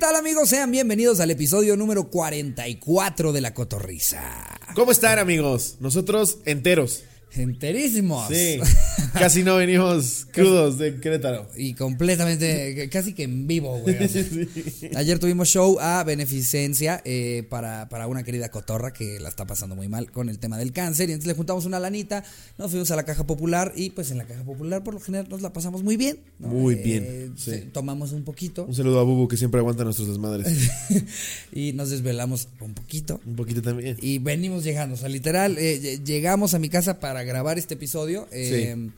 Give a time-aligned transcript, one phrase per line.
[0.00, 0.48] tal amigos?
[0.48, 4.58] Sean bienvenidos al episodio número 44 de La Cotorrisa.
[4.74, 5.76] ¿Cómo están amigos?
[5.78, 7.04] Nosotros enteros.
[7.34, 8.28] Enterísimos.
[8.28, 8.58] Sí.
[9.12, 11.48] Casi no venimos crudos de Querétaro.
[11.56, 13.96] Y completamente, casi que en vivo, güey.
[14.96, 19.74] Ayer tuvimos show a beneficencia eh, para, para una querida cotorra que la está pasando
[19.74, 21.08] muy mal con el tema del cáncer.
[21.08, 22.22] Y entonces le juntamos una lanita,
[22.56, 25.26] nos fuimos a la caja popular y pues en la caja popular por lo general
[25.28, 26.20] nos la pasamos muy bien.
[26.38, 26.48] ¿no?
[26.48, 27.60] Muy Eh, bien, sí, sí.
[27.72, 30.46] Tomamos un poquito Un saludo a Bubu que siempre aguanta nuestros desmadres.
[31.52, 33.20] y nos desvelamos un poquito.
[33.26, 33.96] Un poquito también.
[34.00, 37.74] Y venimos llegando, o sea, literal, eh, lle- llegamos a mi casa para grabar este
[37.74, 38.26] episodio.
[38.32, 38.90] eh,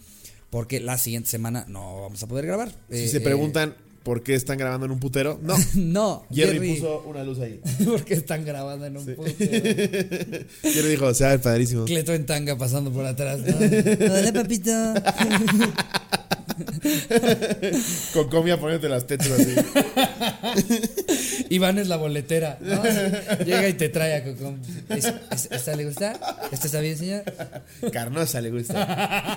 [0.51, 2.71] Porque la siguiente semana no vamos a poder grabar.
[2.91, 5.55] Si Eh, se eh, preguntan por qué están grabando en un putero, no.
[5.75, 7.61] no, Jerry, Jerry, puso una luz ahí.
[7.87, 9.33] porque están grabando en un punto.
[9.39, 11.85] Jerry dijo, se va a ver padrísimo.
[11.85, 13.41] Cleto en tanga pasando por atrás.
[13.41, 13.57] ¿no?
[13.57, 14.71] Hola, papito.
[18.13, 19.55] Con comia poniéndote las tetas así.
[21.51, 22.59] Iván es la boletera.
[22.61, 22.83] ¿no?
[23.45, 24.59] Llega y te trae a Cocom.
[24.89, 26.19] ¿Es- es- ¿Esta le gusta?
[26.51, 27.25] ¿Esta está bien, señor?
[27.93, 29.37] Carnosa le gusta.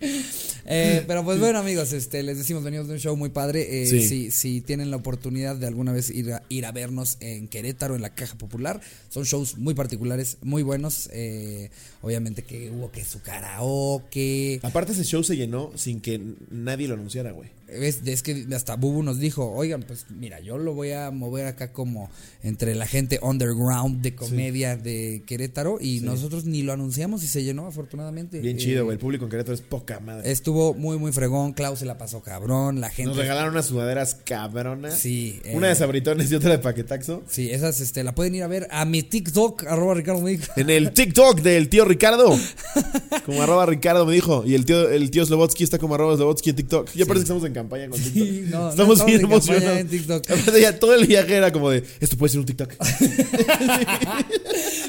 [0.70, 3.82] Eh, pero pues bueno amigos, este, les decimos, venimos de un show muy padre.
[3.82, 4.06] Eh, Sí.
[4.06, 7.96] si, si tienen la oportunidad de alguna vez ir a, ir a vernos en Querétaro,
[7.96, 11.10] en la Caja Popular, son shows muy particulares, muy buenos.
[11.12, 11.70] Eh,
[12.02, 14.60] obviamente que hubo que su karaoke.
[14.62, 17.50] Aparte ese show se llenó sin que nadie lo anunciara, güey.
[17.72, 21.46] Es, es que hasta Bubu nos dijo, oigan, pues mira, yo lo voy a mover
[21.46, 22.10] acá como
[22.42, 27.42] entre la gente underground de comedia de Querétaro y nosotros ni lo anunciamos y se
[27.44, 28.40] llenó afortunadamente.
[28.40, 28.94] Bien Eh, chido, güey.
[28.94, 30.30] El público en Querétaro es poca madre.
[30.30, 31.52] Estuvo muy, muy fregón.
[31.52, 32.80] Klaus se la pasó cabrón.
[32.80, 33.08] La gente.
[33.10, 34.98] Nos regalaron unas sudaderas cabronas.
[34.98, 35.52] Sí, eh.
[35.54, 37.22] Una de sabritones y otra de paquetaxo.
[37.28, 40.44] Sí, esas este, la pueden ir a ver a mi TikTok, arroba Ricardo me dijo.
[40.56, 42.36] En el TikTok del tío Ricardo.
[43.26, 44.44] Como arroba Ricardo me dijo.
[44.46, 46.90] Y el tío, el tío Slobotsky está como arroba Slobotsky en TikTok.
[46.94, 48.22] Ya parece que estamos en campaña con TikTok.
[48.22, 49.78] Sí, no, estamos bien emocionados.
[49.78, 50.26] en TikTok.
[50.60, 52.72] Ya todo el viaje era como de, esto puede ser un TikTok.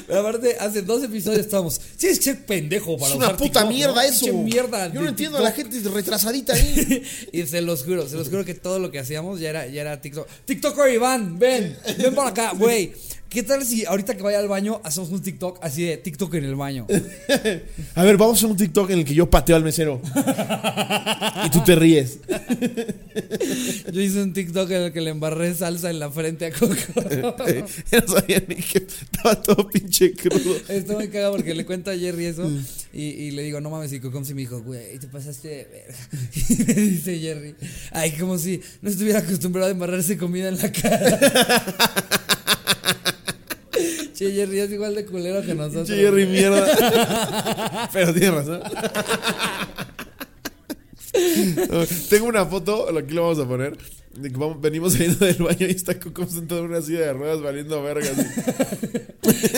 [0.06, 1.80] Pero aparte, hace dos episodios estábamos.
[1.96, 4.00] Tienes que ser pendejo para es una usar puta TikTok, mierda ¿no?
[4.02, 4.32] eso.
[4.32, 4.92] Mierda.
[4.92, 7.02] Yo no entiendo a la gente retrasadita ahí.
[7.32, 9.82] y se los juro, se los juro que todo lo que hacíamos ya era, ya
[9.82, 10.26] era TikTok.
[10.44, 12.92] TikToker Iván, ven, ven para acá, güey.
[13.32, 16.44] ¿Qué tal si ahorita que vaya al baño hacemos un TikTok así de TikTok en
[16.44, 16.86] el baño?
[17.94, 20.02] A ver, vamos a un TikTok en el que yo pateo al mesero.
[21.46, 22.18] y tú te ríes.
[23.90, 26.74] Yo hice un TikTok en el que le embarré salsa en la frente a Coco.
[27.90, 30.54] Ya no sabía ni que estaba todo pinche crudo.
[30.68, 32.50] Esto me caga porque le cuento a Jerry eso
[32.92, 35.64] y, y le digo, no mames, y Cocom sí me dijo, güey, te pasaste de
[35.64, 35.98] verga.
[36.50, 37.54] Y me dice Jerry,
[37.92, 41.18] ay, como si no estuviera acostumbrado a embarrarse comida en la cara.
[44.30, 45.88] Jerry es igual de culero que nosotros.
[45.88, 47.88] Pinche Jerry mierda.
[47.92, 48.62] Pero tiene razón.
[52.08, 53.76] Tengo una foto, aquí lo vamos a poner.
[54.16, 57.12] de que vamos- venimos saliendo del baño y está Coco sentado en una silla de
[57.14, 58.06] ruedas valiendo verga.
[58.10, 58.26] así.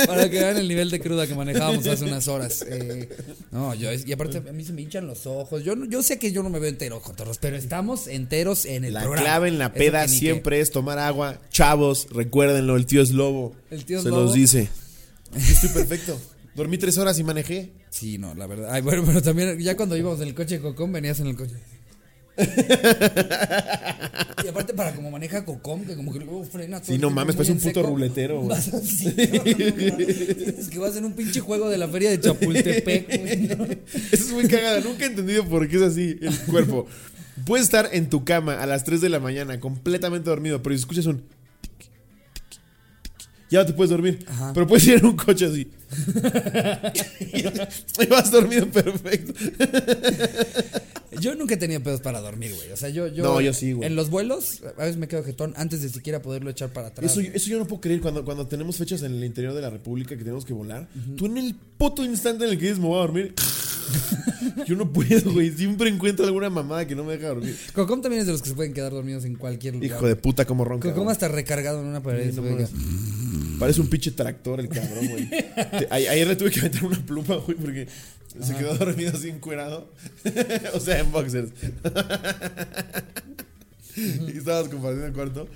[0.07, 2.65] Para que vean el nivel de cruda que manejábamos hace unas horas.
[2.69, 3.09] Eh,
[3.51, 5.65] no, yo, y aparte a mí se me hinchan los ojos.
[5.65, 8.95] Yo, yo sé que yo no me veo entero, cotorros, pero estamos enteros en el
[8.95, 9.27] La programa.
[9.27, 11.41] clave en la peda que siempre es tomar agua.
[11.51, 13.57] Chavos, recuérdenlo, el tío es lobo.
[13.73, 14.23] El tío es Se lobo.
[14.23, 14.69] los dice.
[15.37, 16.17] Estoy perfecto.
[16.55, 17.73] Dormí tres horas y manejé.
[17.95, 18.71] Sí, no, la verdad.
[18.73, 21.37] Ay, bueno, pero también, ya cuando íbamos en el coche de Cocom, venías en el
[21.37, 21.55] coche.
[24.45, 26.93] y aparte, para como maneja Cocom, que como que luego frena todo.
[26.93, 27.87] Sí, no mames, parece un puto seco.
[27.87, 28.49] ruletero, güey.
[28.49, 33.79] Vas así, Es que vas en un pinche juego de la feria de Chapultepec, güey.
[34.11, 34.81] Eso es muy cagada.
[34.81, 36.89] Nunca he entendido por qué es así el cuerpo.
[37.47, 40.81] Puedes estar en tu cama a las 3 de la mañana completamente dormido, pero si
[40.81, 41.23] escuchas un...
[43.51, 44.25] Ya te puedes dormir.
[44.29, 44.53] Ajá.
[44.55, 45.71] Pero puedes ir en un coche así.
[48.01, 49.33] y vas dormido perfecto.
[51.21, 52.73] Yo nunca he tenido pedos para dormir, güey.
[52.73, 53.25] O sea, yo, yo.
[53.25, 53.87] No, yo sí, güey.
[53.87, 57.11] En los vuelos, a veces me quedo jetón antes de siquiera poderlo echar para atrás.
[57.11, 58.01] Eso, eso yo no puedo creer.
[58.01, 61.27] Cuando, cuando tenemos fechas en el interior de la República que tenemos que volar, tú
[61.27, 63.35] en el puto instante en el que dices me voy a dormir.
[64.67, 65.51] yo no puedo, güey.
[65.51, 67.57] Siempre encuentro alguna mamada que no me deja dormir.
[67.75, 69.91] Cocom también es de los que se pueden quedar dormidos en cualquier lugar.
[69.91, 70.91] Hijo de puta, como ronca.
[70.91, 72.33] Cocom hasta recargado en una pared.
[72.33, 73.59] Sí, no.
[73.59, 75.29] Parece un pinche tractor el cabrón, güey.
[75.91, 77.87] Ayer le tuve que meter una pluma, güey, porque
[78.41, 79.93] se quedó dormido así encuerado.
[80.75, 81.51] o sea, en boxers.
[83.97, 85.49] y estábamos compartiendo el cuarto.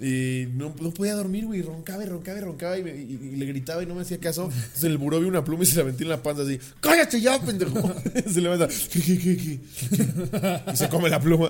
[0.00, 1.62] Y no, no podía dormir, güey.
[1.62, 2.76] Roncaba y roncaba y roncaba.
[2.78, 4.46] Y, me- y- y le gritaba y no me hacía caso.
[4.52, 6.58] Entonces en el buró vi una pluma y se la metí en la panza así.
[6.80, 7.94] ¡Cállate ya, pendejo!
[8.32, 8.68] se levanta.
[10.72, 11.48] Y se come la pluma.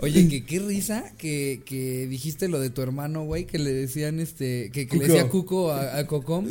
[0.00, 4.20] Oye, que qué risa que, que dijiste lo de tu hermano, güey, que le decían
[4.20, 6.46] este, que, que le decía Cuco a, a Cocom.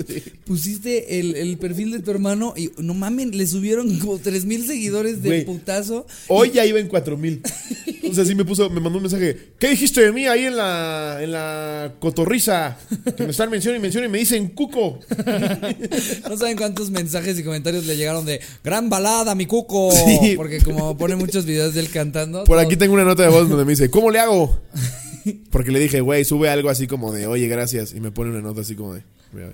[0.46, 4.66] Pusiste el, el perfil de tu hermano y no mamen, le subieron como tres mil
[4.66, 6.06] seguidores de putazo.
[6.28, 7.42] Hoy ya iba en 4000.
[7.44, 9.54] O sea, sí me puso, me mandó un mensaje.
[9.60, 12.78] ¿Qué dijiste de mí ahí en la, en la cotorriza?
[13.16, 15.00] Que me están mencionando y mencionando y me dicen cuco.
[16.30, 19.92] No saben cuántos mensajes y comentarios le llegaron de gran balada, mi Cuco.
[19.92, 20.34] Sí.
[20.36, 22.40] Porque como pone muchos videos de él cantando.
[22.44, 24.62] Por todo- aquí tengo una nota de voz donde me dice, ¿cómo le hago?
[25.52, 27.94] Porque le dije, güey, sube algo así como de, oye, gracias.
[27.94, 29.04] Y me pone una nota así como de,
[29.34, 29.52] mira,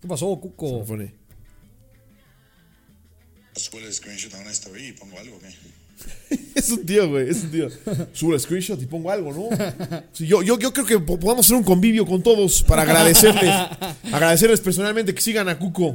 [0.00, 0.84] ¿Qué pasó, me Cuco?
[0.84, 1.14] pone.
[3.56, 5.48] Subo el screenshot a una story y pongo algo, ¿qué?
[6.54, 7.68] Es un tío, güey, es un tío.
[8.12, 9.56] Subo el screenshot y pongo algo, ¿no?
[10.12, 13.52] Sí, yo, yo, yo creo que po- podamos hacer un convivio con todos para agradecerles.
[14.12, 15.94] agradecerles personalmente que sigan a Cuco.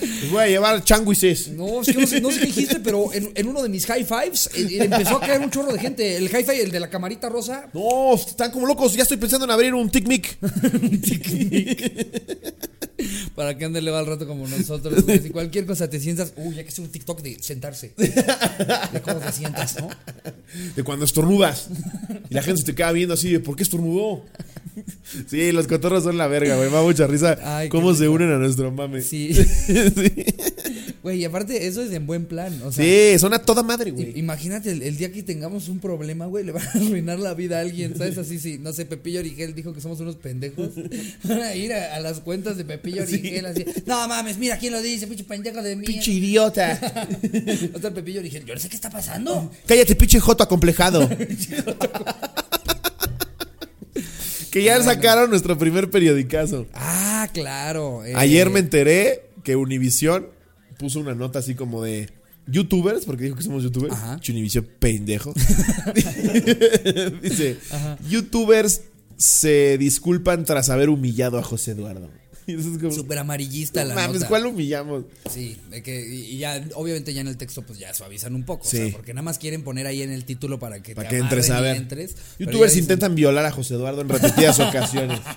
[0.00, 1.48] Les voy a llevar changuises.
[1.48, 3.86] No, es que no sé, no sé qué dijiste, pero en, en uno de mis
[3.86, 6.16] high fives eh, eh, empezó a caer un chorro de gente.
[6.16, 7.68] El high five, el de la camarita rosa.
[7.72, 8.94] No, están como locos.
[8.94, 10.36] Ya estoy pensando en abrir un tic-mic.
[13.34, 15.04] Para que ande le va al rato como nosotros.
[15.04, 15.20] güey.
[15.20, 17.92] Si cualquier cosa te sientas, uy, ya que es un TikTok de sentarse.
[17.96, 19.88] De cómo te sientas, ¿no?
[20.74, 21.68] De cuando estornudas.
[22.30, 24.24] Y la gente se te queda viendo así de, ¿por qué estornudó?
[25.26, 26.68] Sí, los cotorros son la verga, güey.
[26.68, 29.00] Me da mucha risa Ay, cómo se unen a nuestro mame.
[29.02, 29.30] Sí.
[31.06, 32.60] Güey, y aparte, eso es en buen plan.
[32.64, 34.18] O sea, Sí, son a toda madre, güey.
[34.18, 37.58] Imagínate el, el día que tengamos un problema, güey, le van a arruinar la vida
[37.58, 38.18] a alguien, ¿sabes?
[38.18, 40.70] Así, sí, no sé, Pepillo Origel dijo que somos unos pendejos.
[41.22, 44.72] Van a ir a, a las cuentas de Pepillo Origel así, no mames, mira quién
[44.72, 45.86] lo dice, pinche pendejo de mí.
[45.86, 46.80] Pinche idiota.
[47.72, 49.52] O sea, Pepillo Origel, yo no sé qué está pasando.
[49.64, 51.08] Cállate, pinche joto acomplejado.
[54.50, 56.66] Que ya sacaron nuestro primer periodicazo.
[56.74, 58.04] Ah, claro.
[58.04, 60.26] eh, Ayer me enteré que Univision
[60.78, 62.10] puso una nota así como de
[62.46, 63.92] youtubers, porque dijo que somos youtubers.
[63.94, 64.20] Ajá.
[64.28, 65.32] Univision pendejo.
[67.22, 67.98] Dice, Ajá.
[68.08, 68.82] youtubers
[69.16, 72.10] se disculpan tras haber humillado a José Eduardo.
[72.48, 74.28] Y eso es como, Súper amarillista la mames, nota.
[74.28, 75.04] ¿cuál humillamos?
[75.28, 78.66] Sí, de que, y ya, obviamente ya en el texto pues ya suavizan un poco,
[78.66, 78.76] o Sí.
[78.76, 81.22] sea, porque nada más quieren poner ahí en el título para que Para te que
[81.22, 81.76] entres a ver.
[81.76, 85.18] entres, Youtubers dicen- intentan violar a José Eduardo en repetidas ocasiones.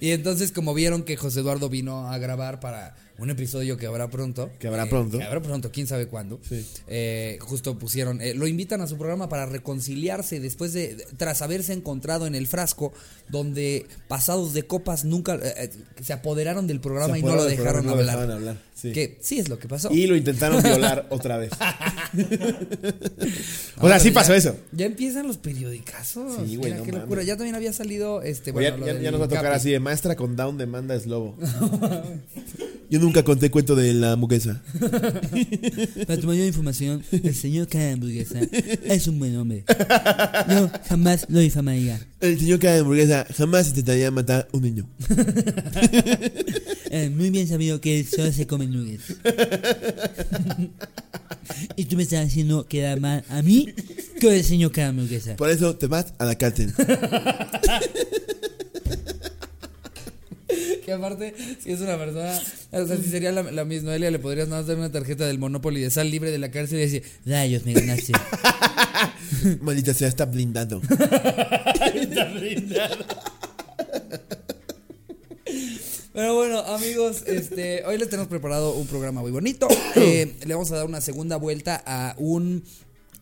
[0.00, 4.08] Y entonces como vieron que José Eduardo vino a grabar para un episodio que habrá
[4.08, 4.50] pronto.
[4.58, 5.18] Que habrá eh, pronto.
[5.18, 6.40] Que habrá pronto, quién sabe cuándo.
[6.46, 6.66] Sí.
[6.86, 11.72] eh, justo pusieron, eh, lo invitan a su programa para reconciliarse después de, tras haberse
[11.72, 12.92] encontrado en el frasco,
[13.28, 15.70] donde pasados de copas nunca eh, eh,
[16.02, 18.56] se apoderaron del programa Se y no lo dejaron programa, no hablar.
[18.76, 18.92] Sí.
[18.92, 19.90] Que sí es lo que pasó.
[19.92, 21.50] Y lo intentaron violar otra vez.
[23.78, 24.56] O sea, sí pasó ya- eso.
[24.72, 26.32] Ya empiezan los periodicazos.
[26.48, 27.02] Sí, güey, Mira no qué mames.
[27.02, 27.22] locura.
[27.24, 28.50] Ya también había salido este.
[28.50, 29.56] Ya, Bueno, ya- ya nos va a tocar Capi.
[29.56, 31.36] así de maestra con down demanda es lobo.
[32.88, 34.62] Yo nunca conté cuento de la hamburguesa.
[36.06, 38.38] Para tu mayor información, el señor Cara de Hamburguesa
[38.84, 39.64] es un buen hombre.
[40.48, 42.00] Yo jamás lo difamaría.
[42.20, 44.88] El señor cara de hamburguesa jamás intentaría matar a un niño.
[46.90, 49.14] Eh, muy bien sabido que él solo se come nuggets.
[51.76, 53.74] y tú me estás haciendo quedar mal a mí
[54.20, 55.36] que el señor Cara de Hamburguesa.
[55.36, 56.72] Por eso te vas a la cárcel.
[60.84, 62.40] Que aparte, si es una persona,
[62.70, 65.26] o sea, si sería la, la misma Elia, le podrías nada más dar una tarjeta
[65.26, 68.12] del Monopoly de sal libre de la cárcel y decir, rayos, me ganaste.
[69.62, 70.80] Maldita sea, está blindado.
[76.16, 79.68] Pero bueno, amigos, este, hoy les tenemos preparado un programa muy bonito.
[79.96, 82.64] Eh, le vamos a dar una segunda vuelta a un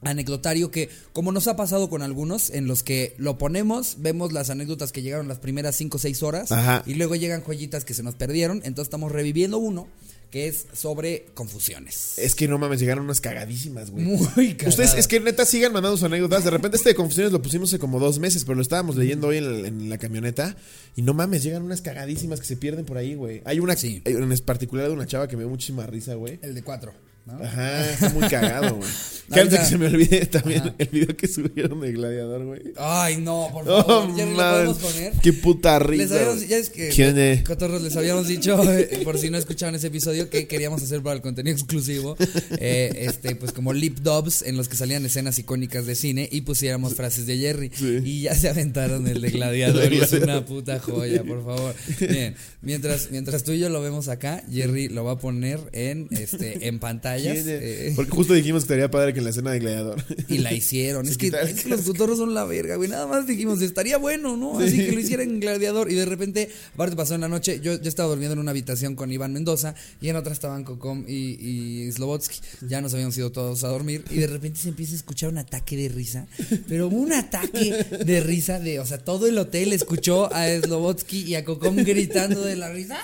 [0.03, 4.51] anecdotario que, como nos ha pasado con algunos, en los que lo ponemos, vemos las
[4.51, 6.83] anécdotas que llegaron las primeras 5 o 6 horas Ajá.
[6.87, 8.59] y luego llegan joyitas que se nos perdieron.
[8.59, 9.89] Entonces estamos reviviendo uno
[10.35, 12.15] que es sobre confusiones.
[12.19, 14.05] Es que no mames, llegaron unas cagadísimas, güey.
[14.05, 14.71] Muy cagado.
[14.71, 16.43] Ustedes, es que neta sigan mandando sus anécdotas.
[16.43, 19.29] De repente este de confusiones lo pusimos hace como dos meses, pero lo estábamos leyendo
[19.29, 20.57] hoy en la, en la camioneta.
[20.97, 23.43] Y no mames, llegan unas cagadísimas que se pierden por ahí, güey.
[23.45, 24.03] Hay una, Sí.
[24.05, 26.41] hay una en particular de una chava que me dio muchísima risa, güey.
[26.43, 26.93] El de 4.
[27.27, 27.43] ¿No?
[27.45, 28.89] Ajá, está muy cagado, güey.
[29.33, 32.61] Que antes de que se me olvide también el video que subieron de Gladiador, güey.
[32.77, 34.15] Ay, no, por No favor.
[34.15, 35.13] Jerry, ¿lo podemos poner?
[35.23, 36.15] qué puta Les risa.
[36.17, 37.43] habíamos, ya es que ¿Quién es?
[37.43, 41.17] Cotorros les habíamos dicho, eh, por si no escuchaban ese episodio, que queríamos hacer para
[41.17, 42.17] el contenido exclusivo,
[42.59, 46.43] eh, este, pues como lip dubs en los que salían escenas icónicas de cine y
[46.43, 47.71] pusiéramos frases de Jerry.
[47.75, 48.01] Sí.
[48.05, 51.75] Y ya se aventaron el de Gladiador y es una puta joya, por favor.
[51.99, 56.09] Bien, mientras, mientras tú y yo lo vemos acá, Jerry lo va a poner en,
[56.11, 59.59] este, en pantalla eh, Porque justo dijimos que estaría padre que en la escena de
[59.61, 60.03] Gladiador.
[60.29, 61.07] y la hicieron.
[61.15, 62.89] Es que, quitaron es que los cotorros son la verga, güey.
[62.89, 64.59] Nada más dijimos, estaría bueno, ¿no?
[64.59, 65.91] Así que lo hicieran en Gladiador.
[65.91, 68.97] Y de repente, aparte pasó en la noche, yo, yo estaba durmiendo en una habitación
[68.97, 72.39] con Iván Mendoza y en otra estaban Kokom y, y Slobotsky.
[72.69, 75.39] Ya nos habíamos ido todos a dormir y de repente se empieza a escuchar un
[75.39, 76.27] ataque de risa.
[76.69, 77.73] Pero un ataque
[78.05, 82.43] de risa de, o sea, todo el hotel escuchó a Slobotsky y a Kokom gritando
[82.43, 82.99] de la risa.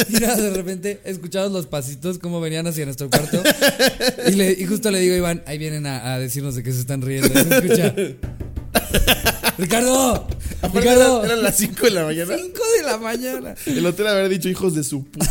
[0.08, 3.42] Y nada, de repente escuchamos los pasitos como venían hacia nuestro cuarto.
[4.28, 6.72] Y, le- y justo le digo a Iván, ahí vienen a, a decirnos de que
[6.72, 7.28] se están riendo.
[7.28, 7.94] Se escucha.
[9.58, 10.26] Ricardo,
[10.62, 12.34] Aparte Ricardo, eran, eran las 5 de la mañana.
[12.36, 13.54] 5 de la mañana.
[13.66, 15.30] El hotel haber dicho hijos de su puta.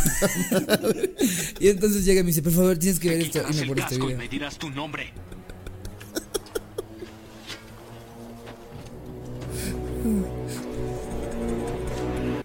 [1.60, 3.42] Y entonces llega y me dice, por favor, tienes que ver esto.
[3.50, 4.16] Y me pone este video.
[4.18, 5.12] me dirás tu nombre.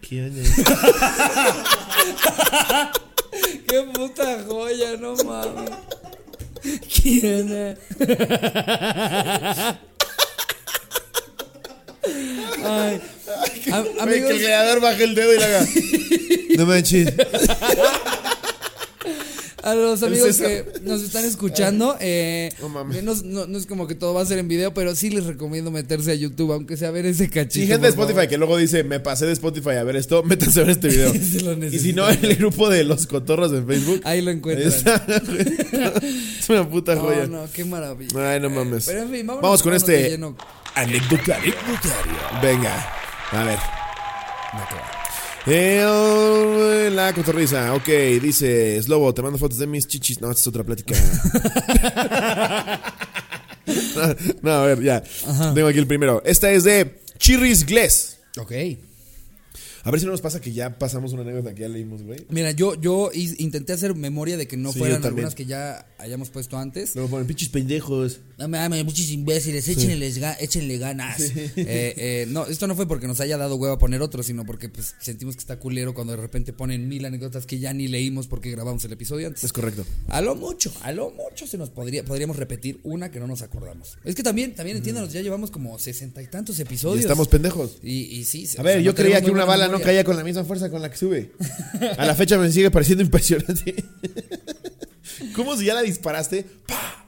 [0.02, 0.54] ¿Quién es?
[3.68, 5.70] Qué puta joya, no mames.
[7.02, 7.78] ¿Quién es?
[12.64, 13.02] Ay,
[13.64, 15.66] que amigos, el gladiador baje el dedo y le haga.
[16.58, 17.14] No manches.
[19.72, 23.04] A los amigos que nos están escuchando, eh, No mames.
[23.04, 25.26] no, no- no es como que todo va a ser en video, pero sí les
[25.26, 27.54] recomiendo meterse a YouTube, aunque sea ver ese cachito.
[27.54, 28.10] Si gente de favor.
[28.10, 30.88] Spotify que luego dice, me pasé de Spotify a ver esto, métanse a ver este
[30.90, 31.14] video.
[31.28, 34.02] Sí y si no, en el grupo de los cotorros en Facebook.
[34.04, 34.68] Ahí lo encuentran.
[34.70, 37.28] es una puta joya.
[37.28, 38.32] No, no, qué maravilla.
[38.34, 38.86] Ay, no mames.
[38.86, 40.36] Pero en fin, Vamos con este lleno.
[40.76, 41.54] anecdotario.
[42.42, 42.90] Venga,
[43.32, 43.60] a ver.
[45.50, 47.88] Eh, la cotorriza, ok,
[48.22, 50.20] dice Slobo, te mando fotos de mis chichis.
[50.20, 50.94] No, esta es otra plática.
[53.96, 55.04] no, no, a ver, ya.
[55.54, 56.22] Tengo aquí el primero.
[56.26, 58.20] Esta es de Chirris Gless.
[58.38, 58.52] Ok.
[59.88, 62.26] A ver si no nos pasa que ya pasamos una anécdota que ya leímos, güey.
[62.30, 66.30] Mira, yo, yo intenté hacer memoria de que no Sí, fueran algunas que ya hayamos
[66.30, 66.94] puesto antes.
[66.96, 68.20] Luego ponen pinches pendejos.
[68.38, 71.22] No mames, muchos imbéciles, échenles ga- échenle ganas.
[71.22, 74.68] Eh, eh, no, esto no fue porque nos haya dado hueva poner otro, sino porque
[74.70, 78.28] pues, sentimos que está culero cuando de repente ponen mil anécdotas que ya ni leímos
[78.28, 79.44] porque grabamos el episodio antes.
[79.46, 79.86] Es correcto.
[80.10, 83.42] A lo mucho, a lo mucho se nos podría, podríamos repetir una que no nos
[83.42, 83.98] acordamos.
[84.04, 87.00] Es que también, también entiéndanos, ya llevamos como sesenta y tantos Y episodios.
[87.06, 87.78] estamos pendejos.
[87.82, 90.44] Y, y sí, A ver, yo creía que una bala no caía con la misma
[90.44, 91.32] fuerza con la que sube.
[91.98, 93.76] A la fecha me sigue pareciendo impresionante.
[95.36, 96.46] ¿Cómo si ya la disparaste?
[96.68, 97.06] ¡Pa!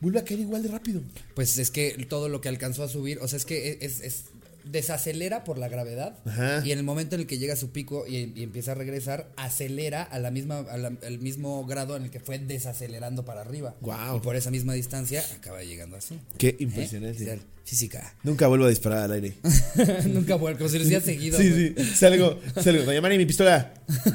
[0.00, 1.02] Vuelve a caer igual de rápido.
[1.34, 4.24] Pues es que todo lo que alcanzó a subir, o sea, es que es, es-
[4.64, 6.62] desacelera por la gravedad Ajá.
[6.64, 8.74] y en el momento en el que llega a su pico y, y empieza a
[8.74, 13.24] regresar, acelera a la misma a la- al mismo grado en el que fue desacelerando
[13.24, 13.74] para arriba.
[13.80, 14.16] Guau.
[14.16, 16.18] Y por esa misma distancia acaba llegando así.
[16.38, 16.56] Qué ¿Eh?
[16.60, 17.18] impresionante.
[17.18, 18.14] Física- Física.
[18.24, 19.34] Nunca vuelvo a disparar al aire.
[20.06, 21.38] Nunca vuelvo, como si lo hiciera seguido.
[21.38, 21.84] Sí, sí.
[21.94, 23.00] Salgo, salgo.
[23.00, 23.72] Mari, mi pistola.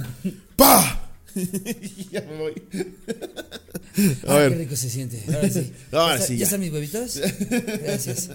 [0.58, 1.07] ¡Pa!
[2.12, 2.54] Ya me voy.
[4.28, 4.58] A Ah, qué ver.
[4.60, 5.22] rico se siente.
[5.34, 5.72] Ahora sí.
[5.92, 6.46] Ahora ¿Ya, está- sí, ¿Ya ya.
[6.46, 7.20] están mis huevitos?
[7.84, 8.30] Gracias.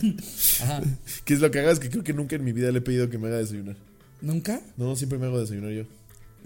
[0.62, 0.82] Ajá.
[1.24, 1.78] ¿Qué es lo que hagas?
[1.78, 3.76] Que creo que nunca en mi vida le he pedido que me haga desayunar.
[4.20, 4.60] ¿Nunca?
[4.76, 5.84] No, siempre me hago desayunar yo.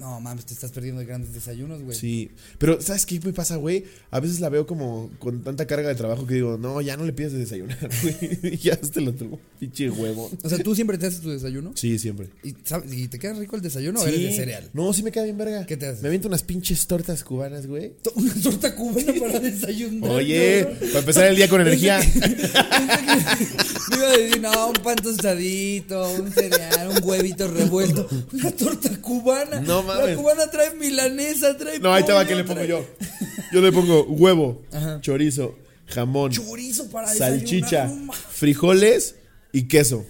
[0.00, 1.95] No, mames, te estás perdiendo de grandes desayunos, güey.
[1.97, 3.85] Sí, pero ¿sabes qué me pasa, güey?
[4.11, 7.04] A veces la veo como con tanta carga de trabajo que digo, no, ya no
[7.04, 8.57] le pides de desayunar, güey.
[8.62, 10.30] ya te lo tengo, pinche huevo.
[10.42, 11.73] O sea, ¿tú siempre te haces tu desayuno?
[11.75, 12.28] Sí, siempre.
[12.42, 14.71] ¿Y, sabes- y te queda rico el desayuno o eres de cereal?
[14.73, 15.66] No, sí me queda bien verga.
[15.66, 16.00] ¿Qué te haces?
[16.00, 17.92] Me aviento unas pinches tortas cubanas, güey.
[18.14, 20.11] Una torta cubana para desayunar.
[20.12, 22.00] Oye, para empezar el día con energía.
[22.00, 28.09] Pensé que- Me iba a decir, no, un pan tostadito, un cereal, un huevito revuelto.
[28.33, 29.61] Una torta cubana.
[29.61, 30.11] No mames.
[30.11, 32.87] La cubana trae milanesa, trae No, ahí pollo, que le pongo trae yo.
[33.52, 35.00] Yo le pongo huevo, Ajá.
[35.00, 39.16] chorizo, jamón, Chorizo para salchicha, no frijoles
[39.52, 40.06] y queso.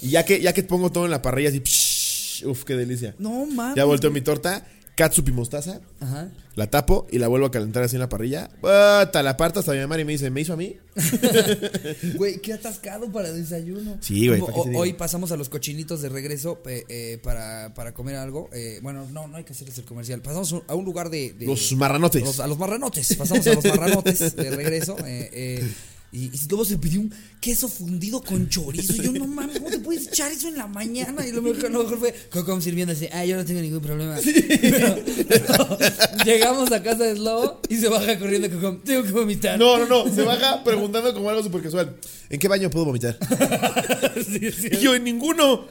[0.00, 3.14] Y ya que, ya que pongo todo en la parrilla así, psh, uf, qué delicia.
[3.18, 3.76] No mames.
[3.76, 4.66] Ya volteo mi torta,
[5.02, 5.80] catsup y mostaza.
[6.00, 6.30] Ajá.
[6.54, 8.48] La tapo y la vuelvo a calentar así en la parrilla.
[8.60, 10.76] Puta, la parto hasta mi mamá y me dice, ¿me hizo a mí?
[12.14, 13.96] Güey, qué atascado para desayuno.
[14.00, 14.82] Sí, güey, Como ¿para qué te ho- digo?
[14.82, 18.48] Hoy pasamos a los cochinitos de regreso eh, eh, para, para comer algo.
[18.52, 20.20] Eh, bueno, no, no hay que hacerles el comercial.
[20.20, 21.32] Pasamos a un lugar de.
[21.32, 22.22] de- Los marranotes.
[22.22, 23.14] los- a los marranotes.
[23.16, 24.96] Pasamos a los marranotes de regreso.
[25.06, 25.72] eh, eh,
[26.12, 28.92] y, y luego se pidió un queso fundido con chorizo.
[28.94, 31.26] Y yo, no mames, ¿cómo te puedes echar eso en la mañana?
[31.26, 33.08] Y lo mejor, lo mejor fue Cocom sirviéndose.
[33.12, 34.16] Ah, yo no tengo ningún problema.
[34.60, 35.78] Pero- pero
[36.26, 38.80] llegamos a casa de Slobo y se baja corriendo Cocom.
[38.82, 39.58] Tengo que vomitar.
[39.58, 40.14] No, no, no.
[40.14, 41.96] Se baja preguntando como algo súper casual.
[42.28, 43.18] ¿En qué baño puedo vomitar?
[44.22, 44.68] Sí, sí.
[44.72, 45.66] Y yo, en ninguno.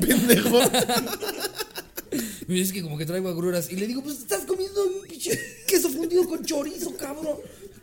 [0.00, 0.58] Pendejo.
[2.48, 3.70] Me dice que como que traigo agruras.
[3.70, 7.36] Y le digo, pues estás comiendo un pinche queso fundido con chorizo, cabrón.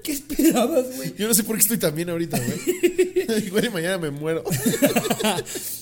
[0.08, 1.14] ¿Qué esperabas, güey?
[1.18, 3.46] Yo no sé por qué estoy tan bien ahorita, güey.
[3.46, 4.42] Igual y mañana me muero.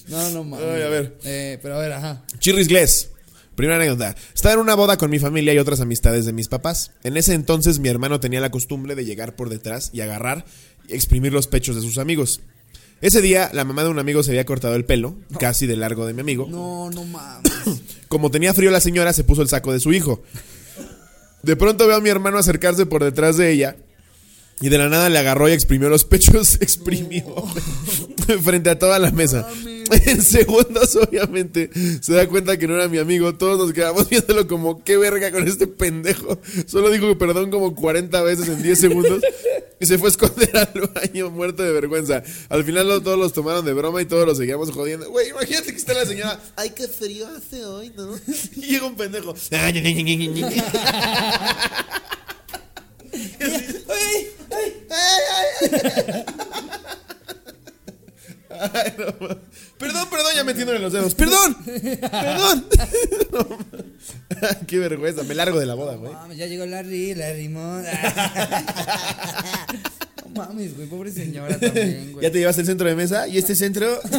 [0.07, 0.65] No, no mames.
[0.67, 1.17] Ay, a ver.
[1.23, 2.23] Eh, pero a ver, ajá.
[2.39, 3.09] Chirris Gless.
[3.55, 4.15] Primera anécdota.
[4.33, 6.91] Estaba en una boda con mi familia y otras amistades de mis papás.
[7.03, 10.45] En ese entonces mi hermano tenía la costumbre de llegar por detrás y agarrar
[10.87, 12.41] y exprimir los pechos de sus amigos.
[13.01, 16.05] Ese día la mamá de un amigo se había cortado el pelo, casi de largo
[16.05, 16.47] de mi amigo.
[16.49, 17.51] No, no mames.
[18.07, 20.23] Como tenía frío la señora, se puso el saco de su hijo.
[21.43, 23.75] De pronto veo a mi hermano acercarse por detrás de ella
[24.61, 27.23] y de la nada le agarró y exprimió los pechos, exprimió
[28.43, 29.47] frente a toda la mesa.
[30.07, 31.69] En segundos, obviamente,
[32.01, 33.35] se da cuenta que no era mi amigo.
[33.35, 36.39] Todos nos quedamos viéndolo como, qué verga con este pendejo.
[36.65, 39.21] Solo dijo perdón como 40 veces en 10 segundos
[39.79, 42.23] y se fue a esconder al baño muerto de vergüenza.
[42.49, 45.07] Al final lo- todos los tomaron de broma y todos los seguíamos jodiendo.
[45.11, 46.39] Güey, imagínate que está la señora.
[46.55, 48.09] Ay, qué frío hace hoy, ¿no?
[48.55, 49.35] Y llega un pendejo.
[58.57, 59.37] Ay, no, ma-
[59.77, 61.13] perdón, perdón, ya metiéndole los dedos.
[61.15, 62.65] Perdón, perdón.
[63.31, 63.47] No,
[64.67, 66.13] Qué vergüenza, me largo de la boda, güey.
[66.37, 67.83] Ya llegó Larry, Larry Mon.
[70.25, 72.23] No mames, güey, pobre señora también, güey.
[72.23, 73.99] Ya te llevaste el centro de mesa y este centro.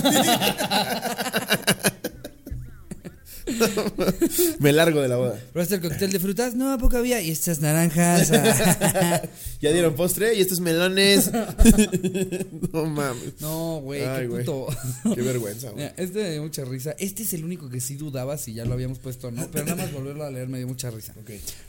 [4.60, 5.40] me largo de la boda.
[5.52, 6.54] ¿Probaste el cóctel de frutas?
[6.54, 7.20] No, ¿a poco había.
[7.20, 8.30] Y estas naranjas.
[8.32, 9.22] ah.
[9.60, 11.30] Ya dieron postre y estos melones.
[12.72, 13.40] no mames.
[13.40, 14.44] No, güey, qué güey.
[14.44, 14.66] puto.
[15.14, 15.90] Qué vergüenza, güey.
[15.96, 16.94] Este me dio mucha risa.
[16.98, 19.48] Este es el único que sí dudaba si ya lo habíamos puesto o no.
[19.50, 21.14] Pero nada más volverlo a leer me dio mucha risa.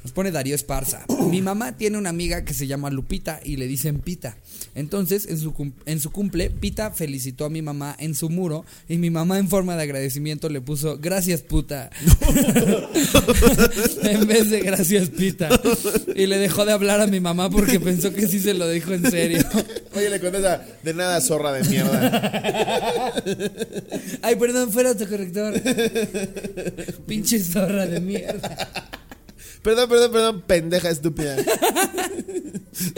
[0.03, 1.05] Nos pone Darío Esparza.
[1.29, 4.35] Mi mamá tiene una amiga que se llama Lupita y le dicen Pita.
[4.75, 8.65] Entonces, en su, cum- en su cumple, Pita felicitó a mi mamá en su muro
[8.89, 11.89] y mi mamá en forma de agradecimiento le puso gracias puta.
[14.09, 15.49] en vez de gracias Pita.
[16.15, 18.93] Y le dejó de hablar a mi mamá porque pensó que sí se lo dijo
[18.93, 19.43] en serio.
[19.93, 23.13] Oye, le contesta, de nada, zorra de mierda.
[24.21, 25.53] Ay, perdón, fuera autocorrector.
[27.05, 28.67] Pinche zorra de mierda.
[29.61, 31.35] Perdón, perdón, perdón, pendeja estúpida.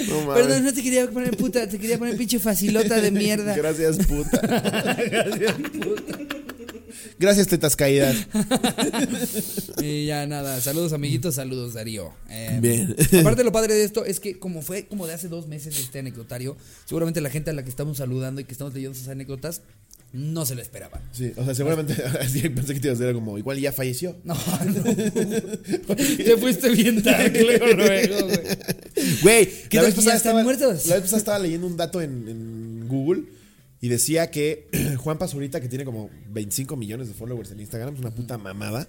[0.09, 0.43] No mames.
[0.43, 3.55] Perdón, no te quería poner puta, te quería poner pinche facilota de mierda.
[3.55, 4.41] Gracias, puta.
[4.41, 5.55] Gracias,
[7.19, 8.15] tetas caídas.
[9.81, 12.11] Y ya nada, saludos amiguitos, saludos Darío.
[12.29, 12.95] Eh, Bien.
[13.21, 15.99] Aparte lo padre de esto es que como fue como de hace dos meses este
[15.99, 19.61] anecdotario, seguramente la gente a la que estamos saludando y que estamos leyendo sus anécdotas
[20.11, 21.01] no se lo esperaban.
[21.11, 24.17] Sí, o sea, seguramente así pensé que te ibas a decir como, igual ya falleció.
[24.23, 24.83] No, no.
[25.95, 28.09] Te fuiste bien dark luego, güey.
[29.21, 30.87] Güey, ¿Qué la vez pasada estaba, muertos?
[30.87, 33.23] La vez pasada estaba leyendo un dato en, en Google
[33.81, 37.99] y decía que Juan Pazurita, que tiene como 25 millones de followers en Instagram, es
[37.99, 38.87] una puta mamada,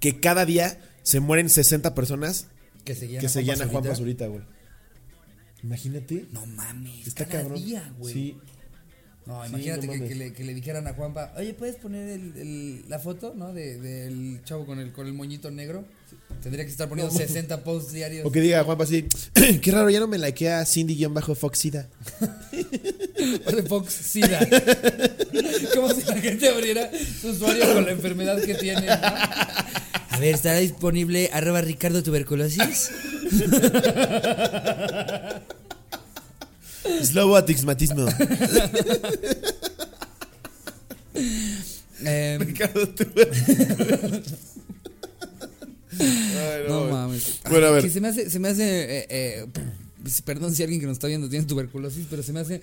[0.00, 2.48] que cada día se mueren 60 personas
[2.84, 4.26] Que seguían, que seguían a Juan Pazurita.
[4.26, 4.42] Güey.
[5.62, 6.26] Imagínate.
[6.32, 7.64] No mames, Está cada cabrón.
[7.64, 8.14] día, güey.
[8.14, 8.36] Sí.
[9.26, 12.36] No, Sí, imagínate no que, le, que le dijeran a Juanpa, oye, ¿puedes poner el,
[12.36, 13.52] el- la foto, no?
[13.52, 15.84] De, del chavo con el, con el moñito negro.
[16.42, 18.24] Tendría que estar poniendo 60 posts diarios.
[18.24, 19.06] O que diga Juanpa así,
[19.60, 21.88] qué raro, ya no me likea Cindy-Foxida.
[23.46, 24.38] O de Fox Sida.
[25.74, 26.88] Como si la gente abriera
[27.20, 28.86] su usuario con la enfermedad que tiene.
[28.86, 28.92] ¿no?
[28.92, 32.90] A ver, ¿estará disponible arroba Ricardo Tuberculosis?
[37.02, 38.06] Slobo atixmatismo.
[42.04, 43.04] Eh, Ricardo, tú.
[46.00, 47.40] Ay, no mames.
[47.50, 47.84] Bueno, a ver.
[47.84, 49.46] Que se me hace, se me hace eh, eh,
[50.24, 52.62] perdón si alguien que nos está viendo tiene tuberculosis, pero se me hace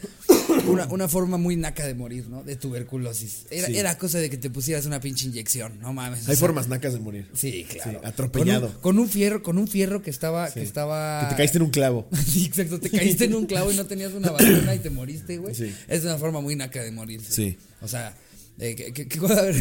[0.67, 2.43] una, una forma muy naca de morir, ¿no?
[2.43, 3.45] De tuberculosis.
[3.51, 3.77] Era, Sí.
[3.77, 6.19] era cosa de que te pusieras una pinche inyección, no mames.
[6.27, 7.27] o Hay sea, formas nacas de morir.
[7.33, 7.99] Sí, claro.
[8.01, 8.67] Sí, atropellado.
[8.67, 11.21] Con un, con un fierro, con un fierro que estaba, que estaba.
[11.21, 12.07] Que te caíste en un clavo.
[12.25, 15.37] Sí, exacto, te caíste en un clavo y no tenías una vacuna y te moriste,
[15.37, 15.53] güey.
[15.55, 15.73] Sí.
[15.87, 17.21] Es una forma muy naca de morir.
[17.27, 17.57] Sí.
[17.81, 18.15] O sea,
[18.59, 19.55] eh, ¿qué- qué- qué- cuál- a ver,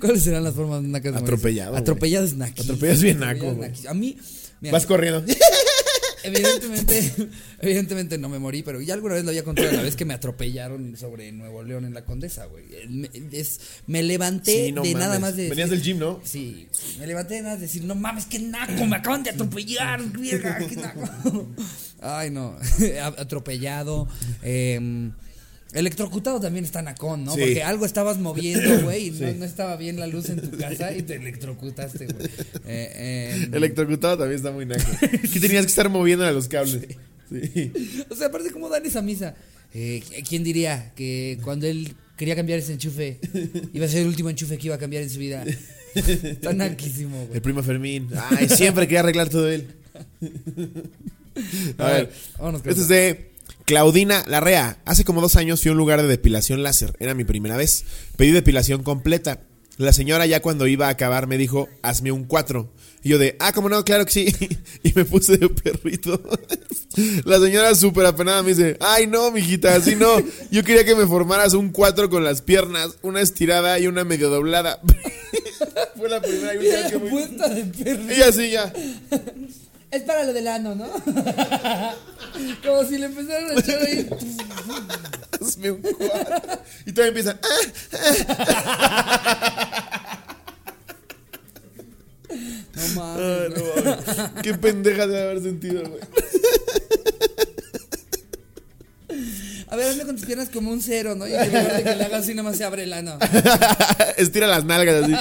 [0.00, 1.18] ¿cuáles serán las formas nacas de?
[1.20, 1.76] Atropellado.
[1.76, 2.74] Atropellado es naquísimo.
[2.74, 3.56] Atropellado es bien naco.
[3.88, 4.16] A mí,
[4.60, 5.24] mira, Vas corriendo.
[6.24, 7.12] evidentemente,
[7.60, 10.14] evidentemente no me morí, pero ya alguna vez lo había contado la vez que me
[10.14, 12.64] atropellaron sobre Nuevo León en la Condesa, güey.
[12.88, 15.20] Me, es- me levanté Sí, no de nada mames.
[15.20, 16.20] más de Venías del gym, ¿no?
[16.24, 16.68] Sí,
[17.00, 20.58] me levanté de nada de decir, no mames, qué naco, me acaban de atropellar, vieja,
[20.58, 21.48] qué naco.
[22.00, 22.56] Ay, no,
[23.16, 24.08] atropellado,
[24.42, 25.10] eh,
[25.72, 27.34] electrocutado también está nacón, ¿no?
[27.34, 27.40] Sí.
[27.40, 30.94] Porque algo estabas moviendo, güey, y no, no estaba bien la luz en tu casa
[30.94, 32.28] y te electrocutaste, güey.
[32.66, 34.82] Eh, em, Electrocutado también está muy naco.
[35.00, 36.86] que tenías que estar moviendo a los cables.
[37.30, 37.72] Sí.
[38.10, 39.34] o sea, aparte, ¿cómo dan esa misa?
[39.74, 43.18] Eh, ¿Quién diría que cuando él quería cambiar ese enchufe,
[43.72, 45.44] iba a ser el último enchufe que iba a cambiar en su vida?
[45.94, 47.36] Está naquísimo, güey.
[47.36, 48.08] El primo Fermín.
[48.30, 49.68] Ay, siempre quería arreglar todo él.
[51.78, 53.31] A, A ver, ver, vámonos con Este es de
[53.64, 54.78] Claudina Larrea.
[54.84, 56.94] Hace como dos años fui a un lugar de depilación láser.
[56.98, 57.84] Era mi primera vez.
[58.16, 59.40] Pedí depilación completa.
[59.78, 62.70] La señora ya cuando iba a acabar me dijo, hazme un 4.
[63.02, 64.26] Y yo de, ah, como no, claro que sí.
[64.82, 66.20] Y me puse de perrito.
[67.24, 70.08] La señora súper apenada me dice, ay no, mijita, así no.
[70.50, 74.28] Yo quería que me formaras un 4 con las piernas, una estirada y una medio
[74.28, 74.80] doblada.
[75.96, 77.54] Fue la primera y última que me...
[77.54, 78.14] De perro.
[78.14, 78.72] Y así ya.
[79.92, 80.86] Es para lo del ano, ¿no?
[82.64, 84.08] Como si le empezaran a echar ahí.
[85.38, 86.62] Hazme un 4.
[86.86, 87.58] Y todavía empiezan, ah,
[92.74, 93.22] No mames.
[93.22, 94.42] ah, no, mames.
[94.42, 96.00] Qué pendeja de haber sentido, güey.
[99.68, 101.26] A ver, hazme con tus piernas como un cero, ¿no?
[101.26, 103.18] Y lugar de que le hagas así, nada más se abre el ano.
[104.16, 105.14] Estira las nalgas así.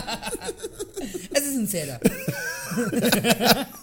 [1.34, 2.00] Ese es un cero.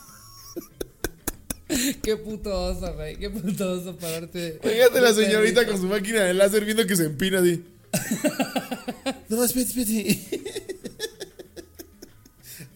[2.02, 3.16] Qué puto oso, güey.
[3.16, 4.58] Qué puto oso pararte.
[4.62, 7.62] Fíjate la señorita con su máquina de láser viendo que se empina así.
[9.30, 10.18] No, espérate, espérate.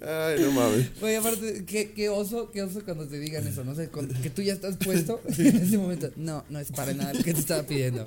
[0.05, 1.01] Ay, no mames.
[1.01, 3.89] Güey, aparte, qué, qué oso, qué oso cuando te digan eso, no sé,
[4.23, 6.11] que tú ya estás puesto en ese momento.
[6.17, 8.05] No, no es para nada lo que te estaba pidiendo.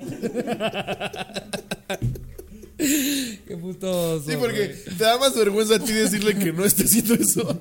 [2.78, 4.30] qué puto oso.
[4.30, 7.60] Sí, porque te da más vergüenza a ti decirle que no está haciendo eso.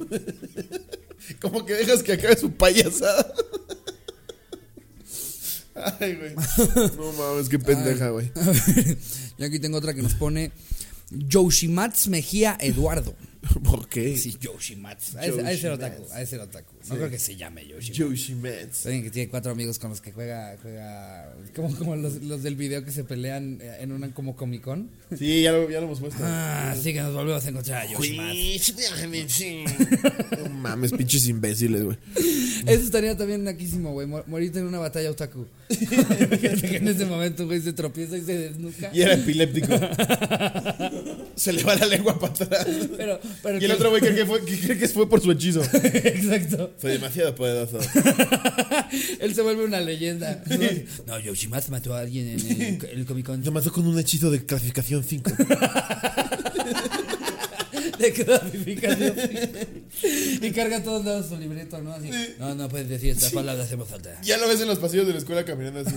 [1.45, 3.31] Como que dejas que acabe su payasada.
[5.99, 6.34] Ay, güey.
[6.97, 8.31] No mames, qué pendeja, güey.
[9.38, 10.51] Yo aquí tengo otra que nos pone
[11.12, 13.13] Yoshimatsu Mejía Eduardo.
[13.63, 14.17] ¿Por qué?
[14.17, 15.17] Sí, Yoshimatsu.
[15.17, 16.73] A ese, a ese otaku, a ese otaku.
[16.89, 17.93] No creo que se llame Yoshimatsu.
[18.10, 18.88] Yoshimatsu.
[18.88, 22.55] Alguien que tiene cuatro amigos con los que juega, juega como, como los, los del
[22.55, 24.89] video que se pelean eh, en una como Comic Con.
[25.17, 26.19] Sí, ya lo, ya lo hemos puesto.
[26.23, 28.36] Ah, sí que nos volvemos a encontrar a Yoshimatsu.
[30.45, 31.97] No mames, pinches imbéciles, güey.
[32.65, 34.08] Eso estaría también naquísimo, güey.
[34.08, 35.45] mor- Morirte en una batalla otaku.
[35.69, 38.89] Que en ese momento, güey, se tropieza y se desnuca.
[38.93, 39.67] Y era epiléptico.
[41.36, 42.67] Se le va la lengua para atrás.
[42.97, 45.21] Pero, pero Y el que- otro güey cree que, fue, que cree que fue por
[45.21, 45.62] su hechizo.
[45.74, 46.74] Exacto.
[46.82, 47.80] Soy demasiado poderoso.
[49.19, 50.43] Él se vuelve una leyenda.
[51.08, 53.41] No, Yoshimatsu mató a alguien en el, el Comic Con.
[53.41, 55.32] Te mató con un hechizo de clasificación 5.
[58.00, 59.15] De clasificación.
[60.41, 61.93] y carga a todos lados su libreto, ¿no?
[61.93, 62.10] Así.
[62.39, 64.19] No, no puedes decir estas palabras en voz alta.
[64.21, 65.95] Ya lo ves en los pasillos de la escuela caminando así.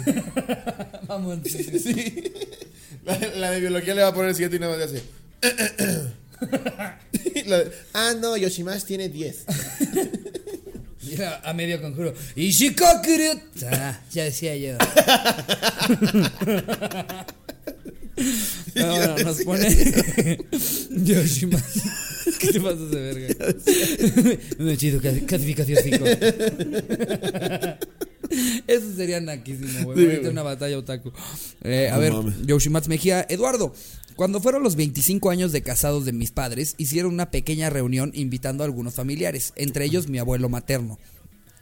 [1.07, 1.39] Vamos.
[1.45, 2.33] Sí.
[3.05, 5.03] La, la de biología le va a poner 7 y nada más le hace.
[7.47, 7.63] La
[7.95, 9.45] ah, no, Yoshimash tiene 10.
[11.03, 12.13] Y era a medio conjuro.
[13.73, 14.77] Ah, ya decía yo.
[18.75, 19.69] No, bueno, nos pone
[20.91, 21.81] Yoshimatsu.
[22.41, 23.29] ¿Qué te pasas de verga?
[24.59, 26.05] Un hechizo, casi- clasificación 5.
[28.67, 29.97] Eso sería naquísimo, güey.
[29.99, 30.33] Sí, Ahorita güey.
[30.33, 31.13] una batalla otaku.
[31.63, 32.35] Eh, a No ver, mames.
[32.47, 33.25] Yoshimatsu Mejía.
[33.29, 33.73] Eduardo,
[34.19, 38.65] cuando fueron los 25 años de casados de mis padres, hicieron una pequeña reunión invitando
[38.65, 40.99] a algunos familiares, entre ellos mi abuelo materno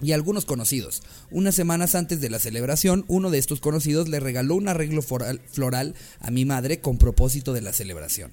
[0.01, 1.03] y algunos conocidos.
[1.31, 5.41] Unas semanas antes de la celebración, uno de estos conocidos le regaló un arreglo floral,
[5.51, 8.33] floral a mi madre con propósito de la celebración.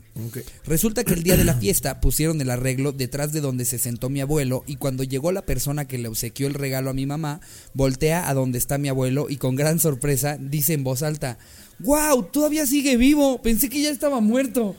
[0.66, 4.10] Resulta que el día de la fiesta pusieron el arreglo detrás de donde se sentó
[4.10, 7.42] mi abuelo y cuando llegó la persona que le obsequió el regalo a mi mamá,
[7.74, 11.38] voltea a donde está mi abuelo y con gran sorpresa dice en voz alta,
[11.84, 12.24] ¡Wow!
[12.32, 13.42] Todavía sigue vivo.
[13.42, 14.76] Pensé que ya estaba muerto.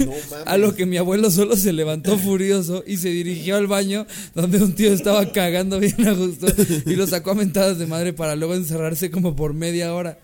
[0.00, 0.12] No.
[0.46, 4.62] A lo que mi abuelo solo se levantó furioso y se dirigió al baño donde
[4.62, 6.46] un tío estaba cagando bien a gusto
[6.86, 10.18] y lo sacó a mentadas de madre para luego encerrarse como por media hora.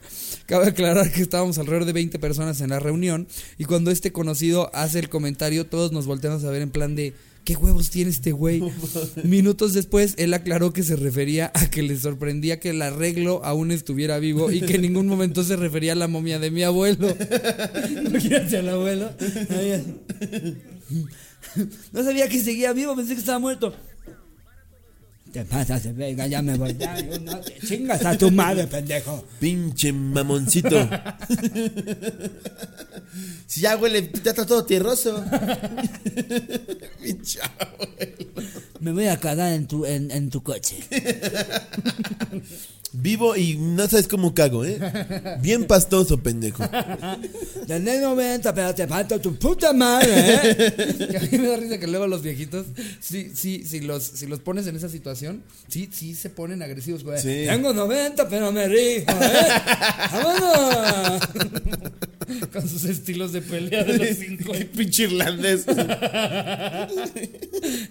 [0.46, 3.26] Cabe aclarar que estábamos alrededor de 20 personas en la reunión
[3.59, 7.14] y cuando este conocido hace el comentario todos nos volteamos a ver en plan de
[7.49, 8.63] ¿qué huevos tiene este güey?
[9.25, 13.71] Minutos después él aclaró que se refería a que le sorprendía que el arreglo aún
[13.71, 17.09] estuviera vivo y que en ningún momento se refería a la momia de mi abuelo.
[18.07, 19.11] Imagínate al abuelo.
[21.93, 23.75] No sabía que seguía vivo, pensé que estaba muerto.
[25.33, 26.75] Te pasas de verga, ya me voy.
[26.79, 29.25] Ya, no te chingas a tu madre, pendejo.
[29.38, 30.77] Pinche mamoncito.
[33.47, 35.23] si ya huele, ya está todo tierroso.
[37.03, 38.27] Pinche abuelo.
[38.81, 40.79] Me voy a cagar en tu, en, en tu coche.
[42.92, 44.79] Vivo y no sabes cómo cago, ¿eh?
[45.42, 46.64] Bien pastoso, pendejo.
[47.66, 51.09] Tenés 90, pero te falta tu puta madre, ¿eh?
[51.11, 52.66] Que a mí me da risa que luego los viejitos,
[53.01, 57.05] sí, sí, si los, si los pones en esa situación, sí, sí se ponen agresivos,
[57.05, 57.20] güey.
[57.20, 57.44] Sí.
[57.46, 59.48] Tengo 90, pero me rijo, ¿eh?
[60.12, 61.20] ¡Vámonos!
[62.53, 64.53] Con sus estilos de pelea de los cinco.
[64.77, 65.64] Pinche irlandés.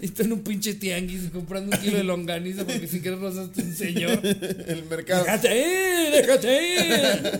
[0.02, 3.62] Y tú en un pinche tianguis comprando un kilo de longaniza porque si quieres rozaste
[3.62, 4.19] un señor.
[4.23, 5.26] El mercado.
[5.26, 6.12] ¡Déjate ir!
[6.12, 7.34] ¡Déjate ir!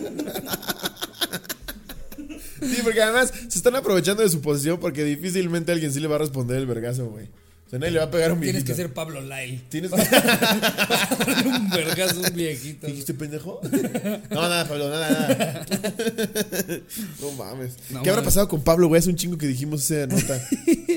[2.60, 6.16] Sí, porque además se están aprovechando de su posición porque difícilmente alguien sí le va
[6.16, 7.28] a responder el vergazo, güey.
[7.68, 8.76] O sea, nadie le va a pegar a un Tienes viejito.
[8.76, 9.60] que ser Pablo Lyle.
[9.68, 12.86] Tienes un vergazo un viejito.
[12.86, 13.60] ¿Dijiste pendejo?
[14.30, 15.66] No, nada, Pablo, nada, nada.
[17.20, 17.74] No mames.
[17.90, 19.00] No ¿Qué habrá pasado con Pablo, güey?
[19.00, 20.40] Es un chingo que dijimos esa nota.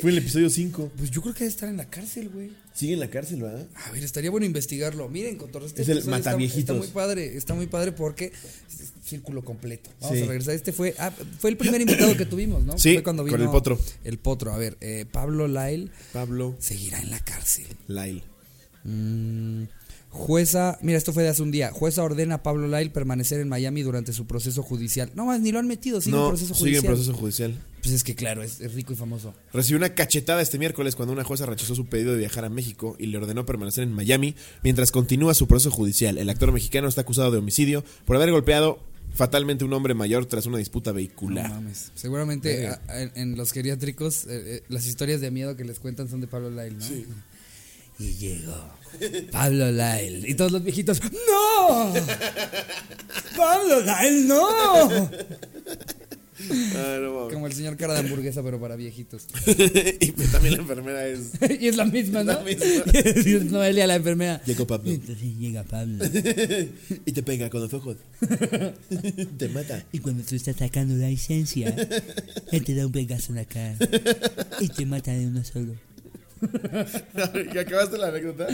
[0.01, 0.91] Fue en el episodio 5.
[0.97, 2.51] Pues yo creo que debe estar en la cárcel, güey.
[2.73, 3.67] Sigue en la cárcel, ¿verdad?
[3.85, 5.07] A ver, estaría bueno investigarlo.
[5.09, 6.59] Miren, con todo este Es el está- mataviejitos.
[6.59, 9.89] Está, muy padre, está muy padre porque es círculo completo.
[10.01, 10.23] Vamos Sí.
[10.23, 10.55] a regresar.
[10.55, 12.77] Este fue, ah, fue el primer invitado que tuvimos, ¿no?
[12.77, 13.79] Sí, Fue cuando con vino el potro.
[14.03, 14.53] El potro.
[14.53, 17.67] A ver, eh, Pablo Lyle Pablo seguirá en la cárcel.
[17.87, 18.23] Lyle.
[18.83, 19.63] Mm,
[20.11, 21.71] jueza, mira, esto fue de hace un día.
[21.71, 25.09] Jueza ordena a Pablo Lyle permanecer en Miami durante su proceso judicial.
[25.15, 26.85] No más, ni lo han metido, sigue en no, proceso sigue judicial.
[26.85, 27.59] en proceso judicial.
[27.81, 29.33] Pues es que claro, es, es rico y famoso.
[29.53, 32.95] Recibió una cachetada este miércoles cuando una jueza rechazó su pedido de viajar a México
[32.99, 36.17] y le ordenó permanecer en Miami mientras continúa su proceso judicial.
[36.17, 38.79] El actor mexicano está acusado de homicidio por haber golpeado
[39.13, 41.49] fatalmente a un hombre mayor tras una disputa No vehicular.
[41.49, 41.91] mames.
[41.95, 42.81] Seguramente a-
[43.15, 46.49] en, los geriátricos eh, eh, las historias de miedo que les cuentan son de Pablo
[46.49, 46.85] Lyle, ¿no?
[47.99, 48.55] Y llegó
[49.31, 50.27] Pablo Lyle.
[50.27, 51.93] Y todos los viejitos, ¡No!
[53.35, 55.09] ¡Pablo Lyle, no!
[56.75, 57.29] Ah, no.
[57.29, 59.27] Como el señor cara de hamburguesa, pero para viejitos.
[59.99, 61.31] y pues también la enfermera es.
[61.59, 62.33] y es la misma, ¿no?
[62.33, 62.65] La misma.
[63.25, 64.41] Y es Noelia la enfermera.
[64.45, 64.91] Llegó Pablo.
[65.39, 66.03] Llega Pablo.
[67.05, 67.97] y te pega con los ojos.
[69.37, 69.83] te mata.
[69.91, 71.75] Y cuando tú estás sacando la licencia,
[72.51, 73.75] él te da un pegazo en la cara
[74.59, 75.75] y te mata de uno solo.
[77.53, 78.47] ¿Y acabaste la anécdota?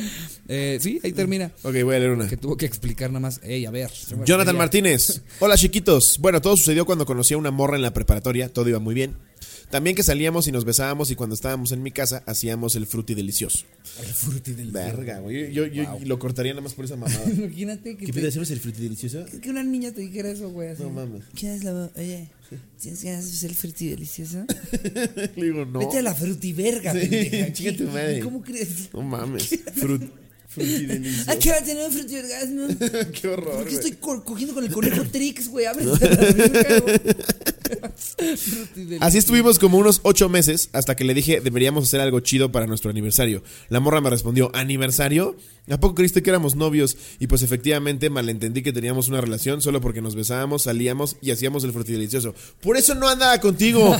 [0.47, 1.51] Eh, sí, ahí termina.
[1.63, 2.27] Ok, voy a leer una.
[2.27, 3.39] Que tuvo que explicar nada más.
[3.43, 3.91] Ey, a ver.
[4.25, 5.21] Jonathan Martínez.
[5.39, 6.17] Hola chiquitos.
[6.19, 8.49] Bueno, todo sucedió cuando conocí a una morra en la preparatoria.
[8.49, 9.15] Todo iba muy bien.
[9.69, 13.13] También que salíamos y nos besábamos y cuando estábamos en mi casa hacíamos el fruti
[13.15, 13.65] delicioso.
[14.01, 15.51] El fruti del Verga, güey.
[15.53, 17.21] Yo, yo- yo lo cortaría nada más por esa mamada.
[17.31, 19.25] Imagínate que, te- hacemos el fruti delicioso?
[19.41, 20.69] que una niña te dijera eso, güey.
[20.69, 20.83] así.
[20.83, 21.23] No mames.
[21.35, 22.29] ¿Quieres la Oye,
[22.81, 24.45] ¿tienes ganas de hacer frutti delicioso?
[25.35, 25.79] Le digo, no.
[25.79, 27.53] Vete a la frutiverga, Sí, pendeja.
[27.53, 28.19] chinga tu madre.
[28.21, 28.89] ¿Cómo crees?
[28.93, 29.49] No mames.
[29.75, 30.01] Frut,
[30.47, 31.29] fruti delicioso.
[31.31, 32.67] ¿A qué hora tenemos frutti orgasmo?
[33.19, 33.55] Qué horror.
[33.55, 33.75] ¿Por qué güey.
[33.75, 35.65] estoy co- cogiendo con el conejo Trix, güey?
[35.65, 36.99] Ábrete a la verga, güey.
[38.99, 42.67] Así estuvimos como unos ocho meses hasta que le dije deberíamos hacer algo chido para
[42.67, 43.43] nuestro aniversario.
[43.69, 45.35] La morra me respondió, ¿aniversario?
[45.69, 46.97] ¿A poco creíste que éramos novios?
[47.19, 51.63] Y pues efectivamente malentendí que teníamos una relación solo porque nos besábamos, salíamos y hacíamos
[51.65, 52.33] el frutidelicioso.
[52.61, 53.95] Por eso no andaba contigo.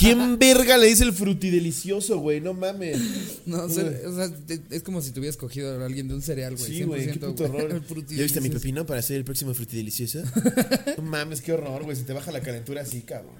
[0.00, 2.40] ¿Quién verga le dice el frutidelicioso, güey?
[2.40, 2.98] No mames.
[3.46, 4.30] No, o sea, o sea,
[4.70, 6.66] es como si te hubieras cogido a alguien de un cereal, güey.
[6.66, 7.64] Sí, güey, qué 100%, puto güey.
[7.64, 7.82] horror.
[8.08, 10.22] ¿Ya viste mi pepino para hacer el próximo frutidelicioso?
[10.96, 11.96] no mames, qué horror, güey.
[11.96, 13.34] Se te baja la calentura así, cabrón.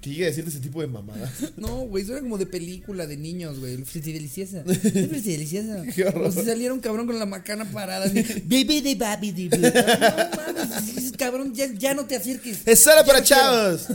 [0.00, 1.30] Que llegue a decirte ese tipo de mamadas.
[1.56, 3.74] No, güey, eso era como de película de niños, güey.
[3.74, 4.62] El fruti deliciosa.
[4.66, 5.82] El fruti deliciosa.
[5.94, 6.26] Qué horror.
[6.28, 8.06] O si saliera un cabrón con la macana parada.
[8.06, 12.60] Así, Baby de baby de no mames, cabrón, ya, ya no te acerques.
[12.64, 13.86] ¡Es solo para chavos!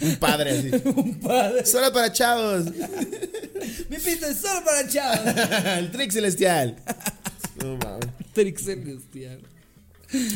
[0.00, 0.70] Un padre así.
[0.88, 1.64] Un padre.
[1.66, 2.64] ¡Solo para chavos!
[3.88, 5.20] Mi pito es solo para chavos.
[5.78, 6.76] el trick celestial.
[7.62, 8.08] No mames.
[8.32, 9.40] Trix celestial.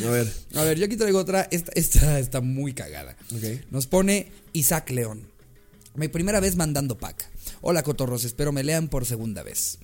[0.05, 0.33] A ver.
[0.55, 1.47] A ver, yo aquí traigo otra.
[1.51, 3.15] Esta, esta está muy cagada.
[3.35, 3.65] Ok.
[3.71, 5.27] Nos pone Isaac León.
[5.95, 7.29] Mi primera vez mandando pack.
[7.61, 9.79] Hola, cotorros, espero me lean por segunda vez.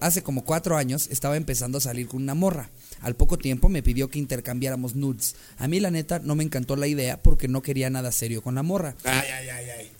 [0.00, 2.70] Hace como cuatro años estaba empezando a salir con una morra.
[3.00, 5.36] Al poco tiempo me pidió que intercambiáramos nudes.
[5.58, 8.54] A mí, la neta, no me encantó la idea porque no quería nada serio con
[8.54, 8.94] la morra.
[9.04, 9.90] Ay, ay, ay, ay.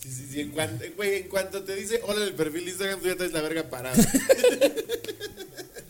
[0.00, 0.40] Sí, sí, sí.
[0.40, 3.32] En cuanto, güey, en cuanto te dice hola el perfil de Instagram, tú ya traes
[3.32, 3.96] la verga parada.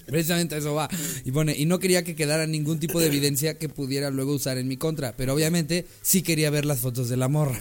[0.07, 0.89] Precisamente eso va.
[1.25, 4.59] Y pone, y no quería que quedara ningún tipo de evidencia que pudiera luego usar
[4.59, 5.17] en mi contra.
[5.17, 7.61] Pero obviamente sí quería ver las fotos de la morra.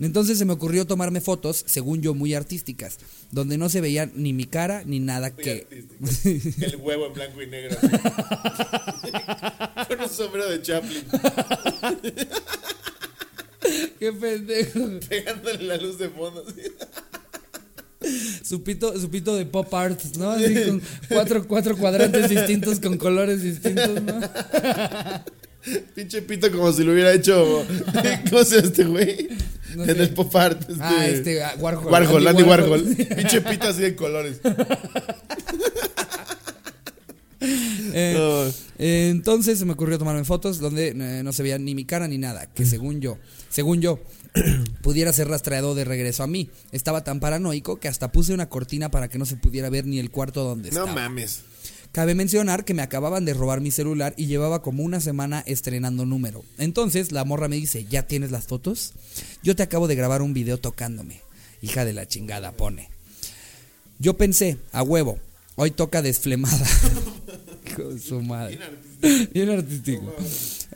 [0.00, 2.98] Entonces se me ocurrió tomarme fotos, según yo, muy artísticas,
[3.30, 5.66] donde no se veía ni mi cara ni nada que.
[6.60, 7.76] El huevo en blanco y negro.
[9.88, 11.04] Con un sombrero de Chaplin.
[13.98, 14.80] ¡Qué pendejo!
[15.08, 16.44] Pegándole la luz de fondo.
[16.46, 16.70] así.
[18.44, 20.30] Su pito, su pito de pop art, ¿no?
[20.32, 24.20] Así con cuatro, cuatro cuadrantes distintos con colores distintos, ¿no?
[25.94, 27.64] Pinche pito como si lo hubiera hecho.
[28.30, 29.28] ¿Cómo se llama este güey?
[29.74, 30.02] No en sé.
[30.02, 30.60] el pop art.
[30.68, 31.90] Este, Ah, este, ah, Warhol.
[31.90, 32.70] Warhol, Andy Andy Warhol.
[32.82, 32.96] Warhol.
[33.16, 34.40] Pinche pito así de colores.
[37.92, 38.63] Eh, No.
[38.86, 42.06] Eh, entonces se me ocurrió tomarme fotos donde eh, no se veía ni mi cara
[42.06, 43.16] ni nada, que según yo,
[43.48, 43.98] según yo,
[44.82, 46.50] pudiera ser rastreado de regreso a mí.
[46.70, 49.98] Estaba tan paranoico que hasta puse una cortina para que no se pudiera ver ni
[50.00, 51.00] el cuarto donde No estaba.
[51.00, 51.40] mames.
[51.92, 56.04] Cabe mencionar que me acababan de robar mi celular y llevaba como una semana estrenando
[56.04, 56.44] número.
[56.58, 58.92] Entonces la morra me dice, ¿ya tienes las fotos?
[59.42, 61.22] Yo te acabo de grabar un video tocándome.
[61.62, 62.90] Hija de la chingada, pone.
[63.98, 65.18] Yo pensé, a huevo,
[65.56, 66.66] hoy toca desflemada.
[67.64, 68.58] De su madre.
[69.32, 70.14] Bien artístico.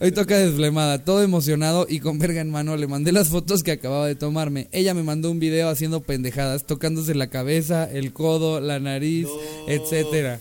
[0.01, 3.73] Hoy toca desflemada, todo emocionado y con verga en mano le mandé las fotos que
[3.73, 4.69] acababa de tomarme.
[4.73, 9.27] Ella me mandó un video haciendo pendejadas, tocándose la cabeza, el codo, la nariz,
[9.67, 10.41] etcétera.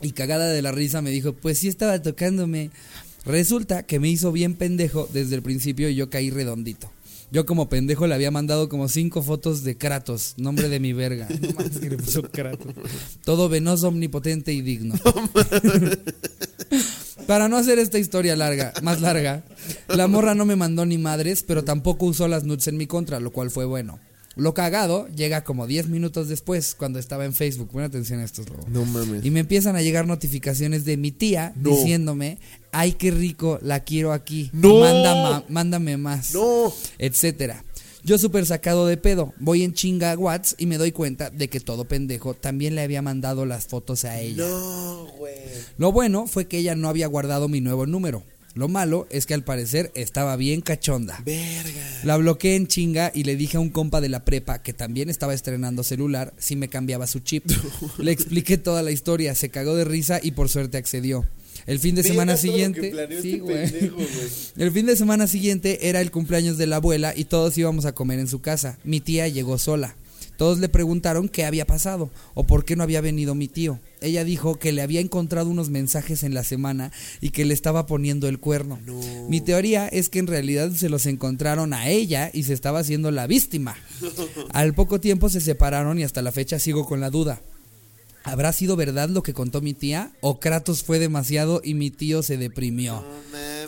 [0.00, 2.70] Y cagada de la risa me dijo, pues sí estaba tocándome.
[3.24, 6.90] Resulta que me hizo bien pendejo desde el principio y yo caí redondito.
[7.30, 11.28] Yo como pendejo le había mandado como cinco fotos de Kratos, nombre de mi verga.
[11.40, 12.74] No mames que le puso Kratos.
[13.24, 14.94] Todo venoso, omnipotente y digno.
[17.26, 19.44] Para no hacer esta historia larga, más larga,
[19.88, 23.20] la morra no me mandó ni madres, pero tampoco usó las nudes en mi contra,
[23.20, 23.98] lo cual fue bueno.
[24.38, 27.68] Lo cagado llega como 10 minutos después, cuando estaba en Facebook.
[27.70, 28.68] Pon atención a estos lobos.
[28.68, 29.24] No mames.
[29.24, 31.70] Y me empiezan a llegar notificaciones de mi tía No.
[31.70, 32.38] diciéndome,
[32.72, 34.48] ay, qué rico, la quiero aquí.
[34.52, 34.78] No.
[34.80, 36.32] Manda ma- mándame más.
[36.34, 36.72] No.
[36.98, 37.64] Etcétera.
[38.04, 41.48] Yo súper sacado de pedo, voy en chinga a Whats y me doy cuenta de
[41.48, 44.44] que todo pendejo también le había mandado las fotos a ella.
[44.48, 45.34] No, güey.
[45.78, 48.22] Lo bueno fue que ella no había guardado mi nuevo número.
[48.58, 51.22] Lo malo es que al parecer estaba bien cachonda.
[51.24, 52.00] Verga.
[52.02, 55.08] La bloqueé en chinga y le dije a un compa de la prepa que también
[55.08, 57.44] estaba estrenando celular si me cambiaba su chip.
[57.98, 61.24] Le expliqué toda la historia, se cagó de risa y por suerte accedió.
[61.66, 62.92] El fin de semana siguiente,
[63.22, 63.98] sí, este pendejo.
[64.56, 67.92] El fin de semana siguiente era el cumpleaños de la abuela y todos íbamos a
[67.92, 68.76] comer en su casa.
[68.82, 69.94] Mi tía llegó sola.
[70.36, 73.78] Todos le preguntaron qué había pasado o por qué no había venido mi tío.
[74.00, 77.86] Ella dijo que le había encontrado unos mensajes en la semana y que le estaba
[77.86, 78.78] poniendo el cuerno.
[79.28, 83.10] Mi teoría es que en realidad se los encontraron a ella y se estaba haciendo
[83.10, 83.76] la víctima.
[84.52, 87.40] Al poco tiempo se separaron y hasta la fecha sigo con la duda.
[88.24, 90.12] ¿Habrá sido verdad lo que contó mi tía?
[90.20, 93.04] ¿O Kratos fue demasiado y mi tío se deprimió?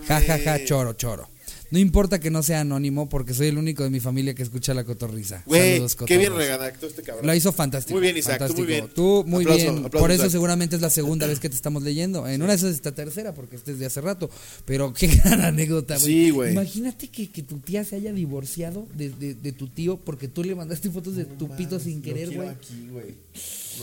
[0.06, 1.28] Ja, ja, ja, choro, choro.
[1.70, 4.74] No importa que no sea anónimo porque soy el único de mi familia que escucha
[4.74, 5.42] la cotorriza.
[5.46, 7.26] Güey, Saludos, qué bien redactó este cabrón.
[7.26, 7.94] Lo hizo fantástico.
[7.98, 8.88] Muy bien, Isaac, tú muy bien.
[8.94, 9.84] Tú muy Aplauso, bien.
[9.84, 10.32] aplauso, Por eso Isaac.
[10.32, 12.26] seguramente es la segunda vez que te estamos leyendo.
[12.26, 14.28] En una de esas es esta tercera porque este es de hace rato.
[14.64, 16.06] Pero qué gran anécdota, güey.
[16.06, 16.52] Sí, güey.
[16.52, 20.42] Imagínate que, que tu tía se haya divorciado de, de- de tu tío porque tú
[20.42, 22.48] le mandaste fotos de tu pito sin querer, güey.
[22.48, 23.14] aquí, güey.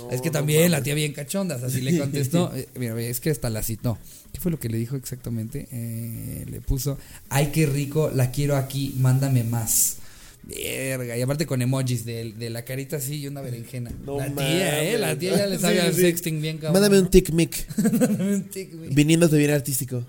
[0.03, 2.51] No, Es que no también la tía bien cachonda, o sea, así le contestó.
[2.55, 3.97] eh, mira, es que hasta la citó.
[4.33, 5.67] ¿Qué fue lo que le dijo exactamente?
[5.71, 6.97] Eh, le puso,
[7.29, 9.97] ay, qué rico, la quiero aquí, mándame más.
[10.43, 13.91] Verga, y aparte con emojis de, de la carita así y una berenjena.
[14.05, 14.61] No la tía, mames.
[14.83, 16.01] eh, la tía ya le sabe Sí, al sí.
[16.01, 16.73] sexting bien cabrón.
[16.81, 17.67] Mándame un tic mic.
[17.91, 18.89] Mándame un tic, güey.
[18.93, 20.05] Viniéndote bien artístico.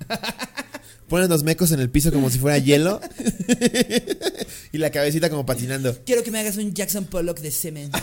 [1.08, 3.00] Ponen los mecos en el piso como si fuera hielo.
[4.72, 5.96] y la cabecita como patinando.
[6.04, 7.90] Quiero que me hagas un Jackson Pollock de semen.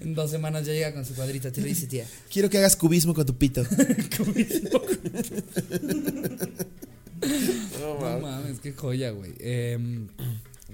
[0.00, 2.06] en dos semanas ya llega con su cuadrita, te lo dice tía.
[2.32, 3.64] Quiero que hagas cubismo con tu pito.
[7.80, 9.34] No mames, qué joya, güey.
[9.40, 10.08] Em,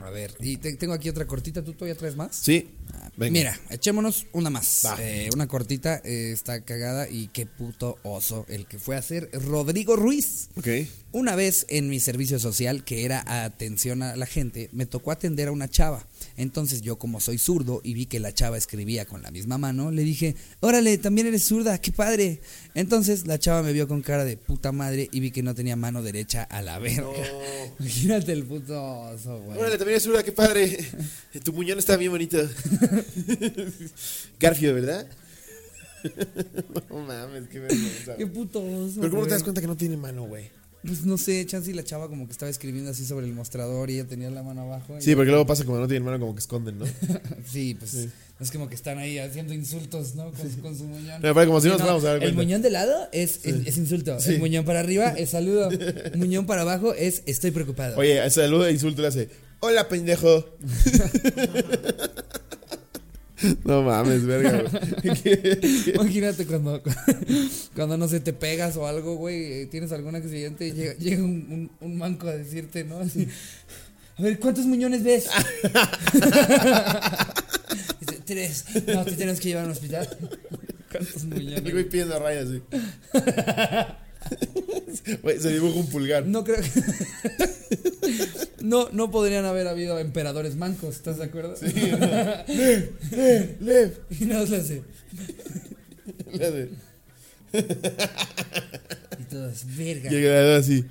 [0.05, 1.63] a ver, y te- tengo aquí otra cortita.
[1.63, 2.37] ¿Tú todavía traes más?
[2.37, 2.69] Sí.
[3.17, 3.33] Venga.
[3.33, 4.85] Mira, echémonos una más.
[5.01, 9.31] Eh, una cortita, eh, está cagada y qué puto oso el que fue a hacer
[9.33, 10.49] Rodrigo Ruiz.
[10.57, 10.69] Ok.
[11.13, 15.49] Una vez en mi servicio social, que era atención a la gente, me tocó atender
[15.49, 16.07] a una chava.
[16.37, 19.91] Entonces yo como soy zurdo y vi que la chava escribía con la misma mano,
[19.91, 22.41] le dije, órale, también eres zurda, qué padre.
[22.75, 25.75] Entonces la chava me vio con cara de puta madre y vi que no tenía
[25.77, 27.09] mano derecha a la verga.
[27.81, 29.59] Imagínate el puto oso, güey.
[29.59, 30.79] Órale, también es qué padre.
[31.45, 32.39] Tu muñón está bien bonito.
[34.41, 35.07] Garfio, ¿verdad?
[36.91, 38.17] no mames, qué vergüenza.
[38.17, 39.01] Qué puto oso.
[39.01, 40.51] Pero ¿cómo te das cuenta que no tiene mano, güey?
[40.83, 43.91] Pues no sé, chance y la chava como que estaba escribiendo así sobre el mostrador
[43.91, 44.97] y ella tenía la mano abajo.
[45.01, 46.87] Sí, porque luego pasa como no tienen mano, como que esconden, ¿no?
[47.45, 48.09] Sí, pues
[48.41, 50.33] es como que están ahí haciendo insultos, ¿no?
[50.33, 51.21] Con, con su muñón.
[51.21, 53.79] Pero para como si nos fuéramos a dar el muñón de lado es, es, es
[53.79, 54.17] insulto.
[54.27, 55.71] El muñón para arriba es saludo.
[56.15, 57.99] muñón para abajo es estoy preocupado.
[57.99, 59.29] Oye, ese saludo e insulto le hace:
[59.69, 60.45] Hola, pendejo.
[63.65, 65.93] no mames, verga, güey.
[65.93, 66.81] Imagínate cuando,
[67.75, 71.25] cuando no sé, te pegas o algo, güey, eh, tienes algún accidente y llega, llega
[71.25, 73.01] un, un, un manco a decirte, ¿no?
[73.01, 73.27] Así,
[74.17, 75.29] a ver, ¿cuántos muñones ves?
[78.01, 78.67] Dice, tres.
[78.87, 80.09] No, te tenemos que llevar a un hospital.
[80.93, 81.73] ¿Cuántos muñones?
[81.73, 82.51] güey pidiendo rayas.
[85.41, 86.27] Se dibuja un pulgar.
[86.27, 86.71] No creo que.
[88.61, 91.55] No, no podrían haber habido emperadores mancos, ¿estás de acuerdo?
[91.55, 91.67] Sí.
[93.61, 93.93] Lev.
[94.19, 94.83] Y nada más le hace.
[96.33, 96.69] Le hace.
[99.21, 100.11] Y todos, verga.
[100.13, 100.85] Y el así.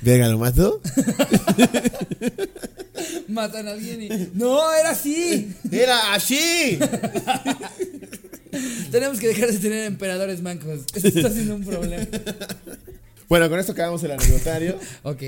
[0.00, 0.80] Verga, ¿lo mató?
[3.28, 4.08] Matan a alguien y.
[4.34, 5.54] ¡No, era así!
[5.70, 6.78] ¡Era así!
[8.90, 10.80] Tenemos que dejar de tener emperadores mancos.
[10.94, 12.06] Esto está siendo un problema.
[13.28, 14.78] Bueno, con esto acabamos el anecdotario.
[15.04, 15.22] Ok.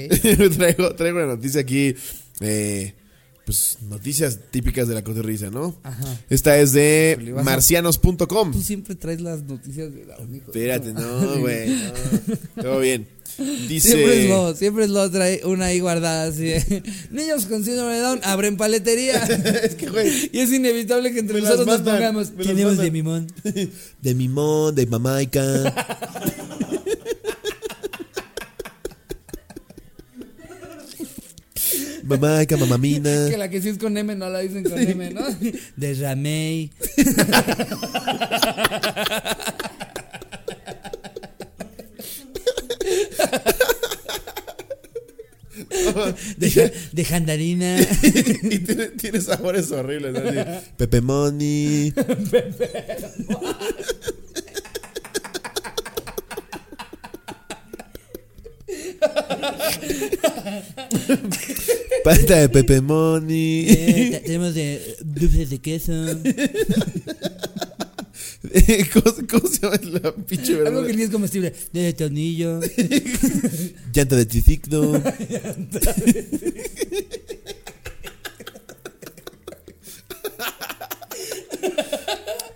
[0.58, 1.94] traigo, traigo una noticia aquí.
[2.40, 2.92] eh,
[3.46, 5.74] pues, noticias típicas de la cotorriza, ¿no?
[5.82, 6.20] Ajá.
[6.28, 8.52] Esta es de marcianos.com.
[8.52, 10.16] Tú siempre traes las noticias de la.
[10.16, 11.70] Espérate, no, güey.
[12.56, 12.62] no.
[12.62, 13.06] Todo bien.
[13.68, 13.88] Dice.
[13.88, 17.94] Siempre es lo, siempre es lo trae una ahí guardada así de, Niños con síndrome
[17.94, 19.22] de Down abren paletería.
[19.64, 20.30] Es que, güey.
[20.32, 22.32] y es inevitable que entre nosotros nos pongamos.
[22.36, 23.26] Tenemos de mimón.
[24.02, 25.74] De Mimón, de Mamaica.
[32.04, 33.28] Mamaica, mamamina.
[33.30, 35.22] Que la que sí es con M no la dicen con M, ¿no?
[35.76, 36.70] De Ramey.
[46.36, 47.76] De, ja- de Jandarina.
[48.42, 50.16] y tiene, tiene sabores horribles.
[50.16, 50.38] Así,
[50.76, 51.92] Pepe Money.
[62.04, 63.66] Pasta de Pepe Money.
[63.68, 65.92] Eh, te- tenemos de dulces de queso.
[68.92, 70.86] ¿Cómo, cómo se llama la pinche Algo verdura?
[70.86, 71.52] que ni es comestible.
[71.72, 72.60] De tornillo.
[73.92, 75.02] Llanta de triciclo.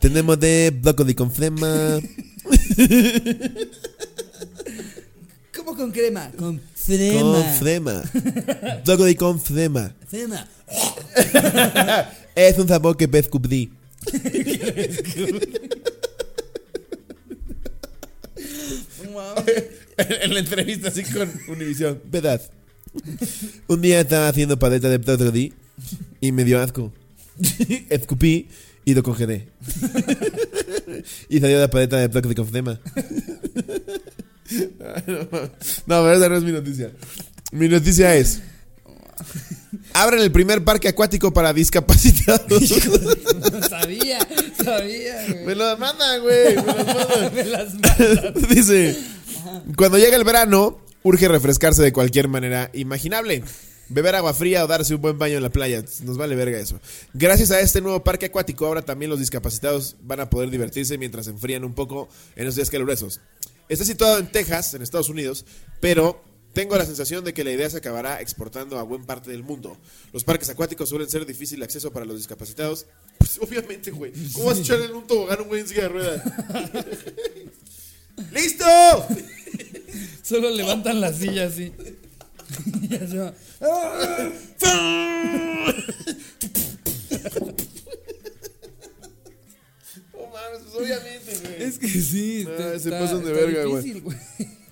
[0.01, 1.99] Tenemos de brócoli con flema.
[5.55, 6.31] ¿Cómo con crema?
[6.37, 7.43] Con Con frema.
[7.59, 8.03] flema.
[8.85, 9.95] Brócoli con flema.
[10.07, 10.47] Frema.
[12.35, 13.73] Es un sabor que descubrí.
[19.99, 22.01] en la entrevista así con Univision.
[22.11, 22.41] Verdad.
[23.67, 25.53] Un día estaba haciendo paleta de brócoli
[26.21, 26.93] y me dio asco.
[27.91, 28.49] Escupí
[28.85, 29.49] y lo congelé.
[31.29, 32.81] y salió la paleta de brócoli con flema.
[35.87, 36.93] no, pero esa no es mi noticia.
[37.53, 38.41] Mi noticia es...
[39.95, 42.63] Abren el primer parque acuático para discapacitados.
[43.69, 44.19] sabía,
[44.63, 45.57] sabía, Me güey.
[45.57, 46.57] lo mandan, güey.
[46.57, 47.35] Me los mandan.
[47.35, 48.33] Me las manda.
[48.49, 48.99] Dice,
[49.77, 53.43] cuando llega el verano, urge refrescarse de cualquier manera imaginable.
[53.91, 55.83] Beber agua fría o darse un buen baño en la playa.
[56.03, 56.79] Nos vale verga eso.
[57.15, 61.25] Gracias a este nuevo parque acuático, ahora también los discapacitados van a poder divertirse mientras
[61.25, 63.21] se enfrían un poco en los días calurosos.
[63.71, 65.47] Está situado en Texas, en Estados Unidos,
[65.81, 66.23] pero
[66.59, 69.77] tengo la sensación de que la idea se acabará exportando a buena parte del mundo.
[70.13, 72.85] Los parques acuáticos suelen ser difícil acceso para los discapacitados.
[73.17, 74.13] Pues obviamente, güey.
[74.33, 76.23] ¿Cómo vas a echar en un tobogán un güey en silla de ruedas?
[78.33, 78.65] ¡Listo!
[80.25, 81.73] Solo levantan la silla así.
[82.89, 83.35] Ya se va.
[90.13, 91.63] No mames, pues obviamente, güey.
[91.63, 92.49] Es que sí.
[92.49, 94.03] No, se pasan de verga, güey.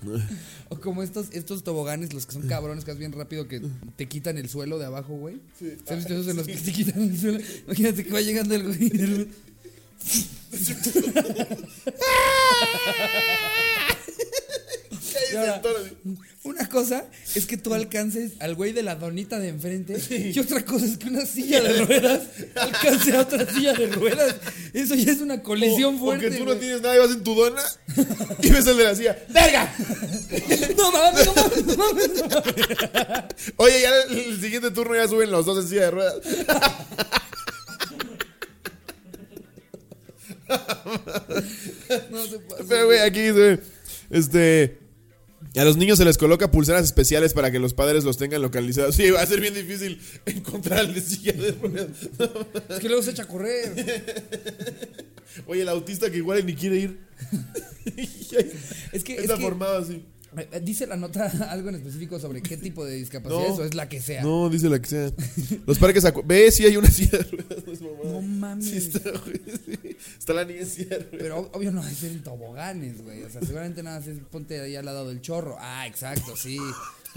[0.69, 3.61] O como estos, estos toboganes, los que son cabrones, que vas bien rápido, que
[3.95, 5.39] te quitan el suelo de abajo, güey.
[5.85, 7.39] ¿Sabes visto esos en los que te quitan el suelo?
[7.65, 9.27] Imagínate que va llegando el güey.
[10.47, 11.57] y de repente-
[14.91, 15.06] Y
[15.37, 15.61] ahora,
[16.43, 17.05] una cosa
[17.35, 19.97] es que tú alcances al güey de la donita de enfrente
[20.33, 22.21] y otra cosa es que una silla de ruedas
[22.55, 24.35] alcance a otra silla de ruedas.
[24.73, 26.25] Eso ya es una colisión fuerte.
[26.25, 26.59] Porque tú no güey.
[26.59, 27.61] tienes nada y vas en tu dona
[28.41, 29.17] y ves el de la silla.
[29.29, 29.73] ¡Verga!
[30.77, 33.33] No mames, no mames, no mames, no mames.
[33.57, 36.15] Oye, ya el, el siguiente turno ya suben los dos en silla de ruedas.
[42.09, 42.63] No se puede.
[42.67, 43.21] Pero, güey, aquí
[44.09, 44.77] Este.
[45.57, 48.95] A los niños se les coloca pulseras especiales para que los padres los tengan localizados.
[48.97, 51.89] Sí, va a ser bien difícil encontrar el de silla de ruedas.
[52.69, 54.15] Es que luego se echa a correr.
[55.45, 56.99] Oye, el autista que igual ni quiere ir.
[58.91, 60.03] Es que, es Está que formado así.
[60.35, 63.53] Eh, dice la nota algo en específico sobre qué tipo de discapacidad No.
[63.53, 64.21] es o es la que sea.
[64.23, 65.11] No, dice la que sea.
[65.65, 67.65] Los parques Ve, si hay una silla de ruedas.
[67.65, 68.11] No, es mamada.
[68.11, 68.65] No mames.
[68.65, 69.97] Sí está, güey, sí.
[70.19, 71.17] Está la niña en silla de ruedas.
[71.19, 73.23] Pero ob- obvio no ser en toboganes, güey.
[73.23, 75.55] O sea, seguramente nada más es ponte ahí al lado del chorro.
[75.59, 76.57] Ah, exacto, sí.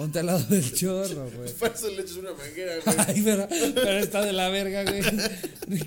[0.00, 1.52] Ponte al lado del chorro, güey.
[1.58, 2.96] Para eso le echas una manguera, güey.
[3.06, 5.02] Ay, pero, pero está de la verga, güey.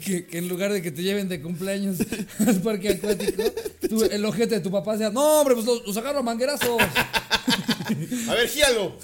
[0.05, 1.97] Que, que en lugar de que te lleven de cumpleaños
[2.45, 3.41] al parque acuático,
[3.89, 6.80] tú- el ojete de tu papá sea, no, hombre, pues los, los agarro a manguerazos.
[8.30, 8.95] A ver, gíalo.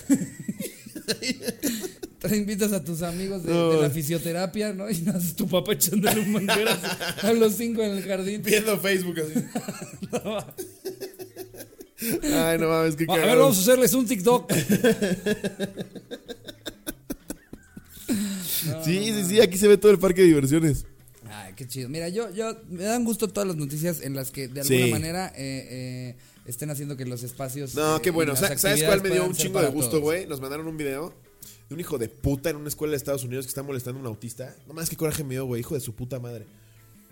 [2.19, 3.71] Te invitas a tus amigos de, No.
[3.71, 4.89] de la fisioterapia, ¿no?
[4.91, 6.85] Y naces tu papá echándole un manguerazo
[7.23, 8.43] a los cinco en el jardín.
[8.43, 9.43] Viendo Facebook así.
[12.01, 14.51] Ay, no mames, qué A ver, vamos a hacerles un TikTok.
[18.83, 20.85] Sí, sí, sí, aquí se ve todo el parque de diversiones.
[21.29, 21.89] Ay, qué chido.
[21.89, 24.91] Mira, yo, yo me dan gusto todas las noticias en las que de alguna Sí.
[24.91, 27.75] manera eh, eh, estén haciendo que los espacios.
[27.75, 28.35] No, eh, qué bueno.
[28.35, 30.25] ¿Sabes cuál me dio un chingo de gusto, güey?
[30.25, 31.13] Nos mandaron un video
[31.69, 34.01] de un hijo de puta en una escuela de Estados Unidos que está molestando a
[34.01, 34.55] un autista.
[34.67, 36.45] No más que coraje me dio, güey, hijo de su puta madre.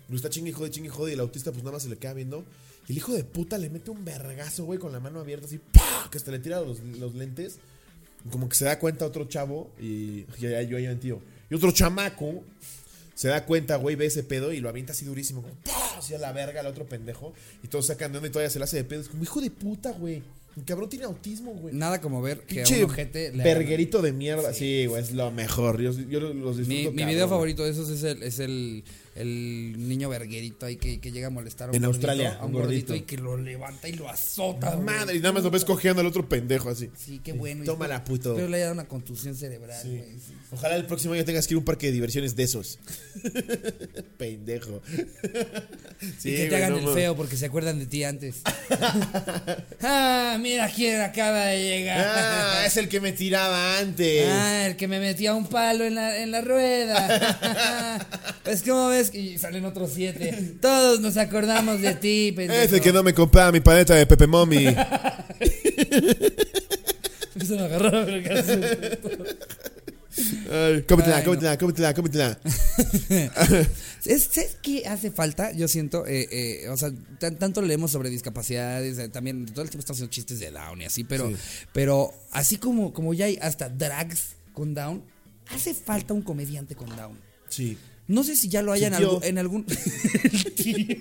[0.08, 2.12] Lo está chingue, jode, chingue, jode, y el autista pues nada más se le queda
[2.14, 2.44] viendo.
[2.88, 6.08] El hijo de puta le mete un vergazo, güey, con la mano abierta así, ¡pah!
[6.10, 7.58] que hasta le tira los, los lentes.
[8.30, 11.20] Como que se da cuenta otro chavo y ya, yo ya tío.
[11.50, 12.42] Y otro chamaco
[13.14, 15.98] se da cuenta, güey, ve ese pedo y lo avienta así durísimo, como ¡pah!
[15.98, 17.34] así a la verga al otro pendejo.
[17.62, 19.02] Y todos sacan de onda y todavía se le hace de pedo.
[19.02, 20.22] Es como, hijo de puta, güey.
[20.56, 21.74] El cabrón tiene autismo, güey.
[21.74, 24.52] Nada como ver que a un ojete le verguerito de mierda.
[24.52, 25.80] Sí, güey, es lo mejor.
[25.80, 26.92] Yo, yo los disfruto.
[26.92, 28.82] Mi, video favorito de esos es el, es el,
[29.20, 32.44] el niño verguerito ahí que, que llega a molestar a un En gordito, Australia, a
[32.44, 32.94] un un gordito, gordito.
[32.96, 34.76] y que lo levanta y lo azota.
[34.76, 36.88] Madre, y nada más lo ves cojeando al otro pendejo así.
[36.96, 37.64] Sí, qué bueno.
[37.64, 38.30] Tómala, puto.
[38.30, 39.88] Espero le haya dado una contusión cerebral, Sí.
[39.88, 40.02] güey.
[40.14, 40.34] sí.
[40.52, 42.78] Ojalá el próximo año tengas que ir a un parque de diversiones de esos.
[44.18, 44.82] Pendejo.
[46.16, 48.36] Sí, y que te hagan no el feo porque se acuerdan de ti antes.
[49.82, 51.98] ah, mira quién acaba de llegar.
[52.08, 54.24] Ah, es el que me tiraba antes.
[54.28, 58.06] Ah, el que me metía un palo en la, en la rueda.
[58.44, 59.07] pues, ¿cómo ves?
[59.14, 60.56] Y salen otros siete.
[60.60, 62.60] Todos nos acordamos de ti, pendejo.
[62.62, 64.66] es el que no me compraba mi paleta de Pepe Mommy.
[67.44, 69.24] Se me agarraron, pero.
[70.50, 71.26] Ay, cómetela, Ay, no.
[71.26, 72.38] cómetela, cómetela, cómetela.
[74.04, 75.52] ¿Es, ¿Sabes qué hace falta?
[75.52, 76.26] Yo siento, eh,
[76.64, 76.90] eh, o sea,
[77.20, 80.82] tan- tanto leemos sobre discapacidades, eh, también todo el tiempo estamos haciendo chistes de Down
[80.82, 81.36] y así, pero, Sí.
[81.72, 85.04] pero así como, como ya hay hasta drags con Down,
[85.54, 87.16] hace falta un comediante con Down.
[87.48, 87.78] Sí.
[88.08, 89.66] No sé si ya lo hay en, algún, en algún.
[90.24, 90.96] El tío.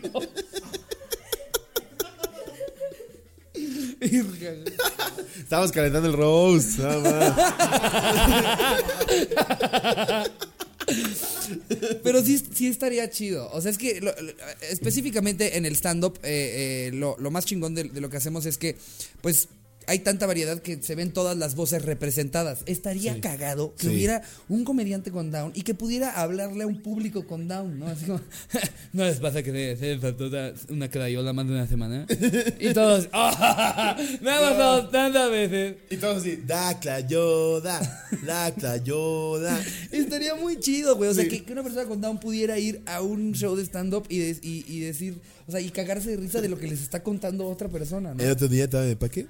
[5.39, 6.77] Estamos calentando el roast.
[6.79, 7.37] nada más.
[12.03, 13.49] Pero sí, sí estaría chido.
[13.51, 14.33] O sea, es que lo- lo-
[14.69, 18.45] específicamente en el stand-up, eh, eh, lo, lo más chingón de, de lo que hacemos
[18.45, 18.75] es que,
[19.21, 19.47] pues,
[19.87, 22.59] hay tanta variedad que se ven todas las voces representadas.
[22.65, 23.93] Estaría cagado que Sí.
[23.95, 27.87] hubiera un comediante con Down y que pudiera hablarle a un público con Down, ¿no?
[27.87, 28.19] Así como,
[28.93, 30.29] ¿no les pasa que se, faltó
[30.69, 32.05] una- crayola más de una semana?
[32.59, 33.07] Y todos.
[33.11, 35.75] ¡Me ha pasado tantas veces!
[35.89, 39.59] Y todos así, da clayoda, da clayoda.
[39.91, 41.09] Estaría muy chido, güey.
[41.09, 41.29] O sea, Sí.
[41.29, 44.39] que, que una persona con Down pudiera ir a un show de stand-up y, de-
[44.41, 47.47] y, y decir, o sea, y cagarse de risa de lo que les está contando
[47.47, 48.23] otra persona, ¿no?
[48.23, 49.27] El otro día estaba de paque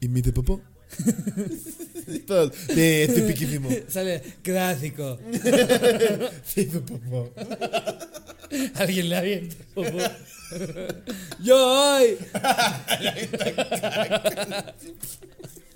[0.00, 0.60] y me dice popó.
[2.26, 3.68] Todos, sí, estoy piquísimo.
[3.88, 5.18] Sale clásico.
[6.44, 7.30] Sí, popó.
[8.76, 9.56] Alguien le avienta.
[9.74, 9.98] popó.
[11.42, 12.16] Yo hoy.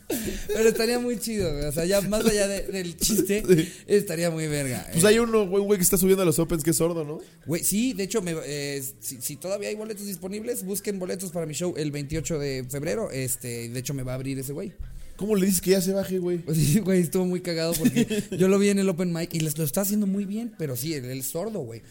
[0.48, 1.64] Pero estaría muy chido, güey.
[1.66, 3.72] O sea, ya más allá de- del chiste, Sí.
[3.86, 4.86] estaría muy verga.
[4.92, 7.04] Pues Eh, hay uno, güey, güey, que está subiendo a los Opens que es sordo,
[7.04, 7.20] ¿no?
[7.46, 11.46] Güey, sí, de hecho, me, eh, si, si todavía hay boletos disponibles, busquen boletos para
[11.46, 13.10] mi show el 28 de febrero.
[13.10, 14.72] Este, de hecho, me va a abrir ese güey.
[15.16, 16.38] ¿Cómo le dices que ya se baje, güey?
[16.38, 19.40] Pues sí, güey, estuvo muy cagado porque yo lo vi en el open mic y
[19.40, 21.82] les lo está haciendo muy bien, pero sí, él es sordo, güey.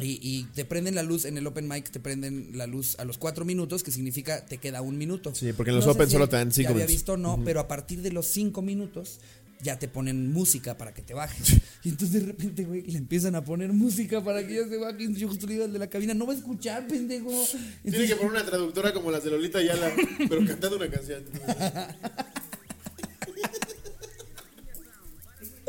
[0.00, 3.04] Y, y te prenden la luz en el open mic, te prenden la luz a
[3.04, 5.32] los cuatro minutos, que significa te queda un minuto.
[5.34, 6.92] Sí, porque en los No open si solo te dan cinco ya había minutos.
[6.96, 9.20] visto o no, pero a partir de los cinco minutos
[9.62, 11.60] ya te ponen música para que te bajes.
[11.84, 15.12] Y entonces de repente, güey, le empiezan a poner música para que ya se baje.
[15.14, 17.28] Yo justo le digo al de la cabina, no va a escuchar, pendejo.
[17.30, 19.92] Tiene Entonces- que poner una traductora como las de Lolita Yala,
[20.28, 21.22] pero cantando una canción.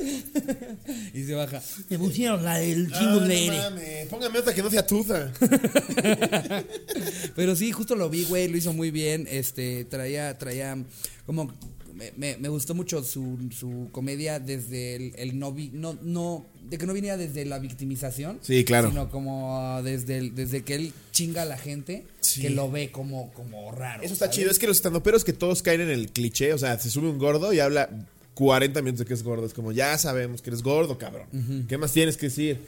[1.14, 1.62] y se baja.
[1.89, 3.58] Me pusieron la del Ah, chingo no leire.
[3.58, 5.32] mames, póngame otra que no sea tuza.
[7.36, 9.28] Pero sí, justo lo vi, güey, lo hizo muy bien.
[9.30, 10.78] Este, traía, traía
[11.26, 11.51] como
[11.93, 16.45] me, me- me gustó mucho su, su comedia desde el, el no, vi- no, no,
[16.70, 18.39] de que no viniera desde la victimización.
[18.41, 18.89] Sí, claro.
[18.89, 22.41] Sino como desde, el- desde que él chinga a la gente, Sí.
[22.41, 24.03] que lo ve como, como raro.
[24.03, 24.36] Eso está ¿sabes?
[24.38, 24.51] chido.
[24.51, 26.51] Es que los estandoperos que todos caen en el cliché.
[26.53, 27.89] O sea, se sube un gordo y habla
[28.36, 29.45] 40 minutos de que es gordo.
[29.45, 31.65] Es como, ya sabemos que eres gordo, cabrón.
[31.67, 32.59] ¿Qué más tienes que decir?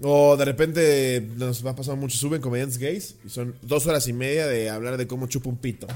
[0.00, 2.18] O de repente nos va pasando mucho.
[2.18, 5.56] Suben comediantes gays y son dos horas y media de hablar de cómo chupa un
[5.58, 5.86] pito.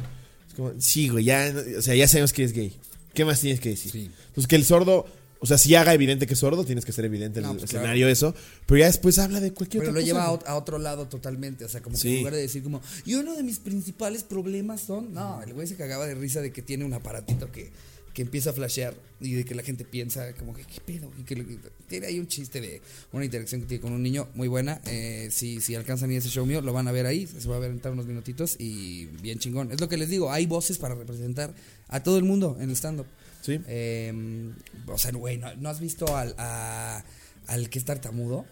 [0.48, 2.72] Es como, sí, güey, ya, o sea, ya sabemos que es gay.
[3.14, 3.90] ¿Qué más tienes que decir?
[3.90, 4.10] Sí.
[4.28, 5.06] Entonces, que el sordo.
[5.38, 7.70] O sea, si haga evidente que es sordo, tienes que ser evidente No, el pues,
[7.70, 8.34] escenario, eso.
[8.64, 10.12] Pero ya después habla de cualquier Pero otra lo cosa.
[10.36, 11.64] lleva a, otro lado totalmente.
[11.64, 12.08] O sea, como que Sí.
[12.12, 15.12] en lugar de decir como, y uno de mis principales problemas son.
[15.12, 17.70] No, el güey se cagaba de risa de que tiene un aparatito que,
[18.16, 21.12] que empieza a flashear y de que la gente piensa como que, ¿qué pedo?
[21.18, 22.80] Y que tiene ahí un chiste de
[23.12, 24.80] una interacción que tiene con un niño muy buena.
[24.86, 27.26] Eh, si, si alcanzan a ir ese show mío, lo van a ver ahí.
[27.26, 29.70] Se va a ver en unos minutitos y bien chingón.
[29.70, 31.54] Es lo que les digo, hay voces para representar
[31.88, 33.04] a todo el mundo en el stand-up.
[33.42, 33.60] Sí.
[33.68, 34.50] Eh,
[34.86, 37.04] o sea, güey, ¿no, no has visto al, a-
[37.48, 38.46] al que es tartamudo?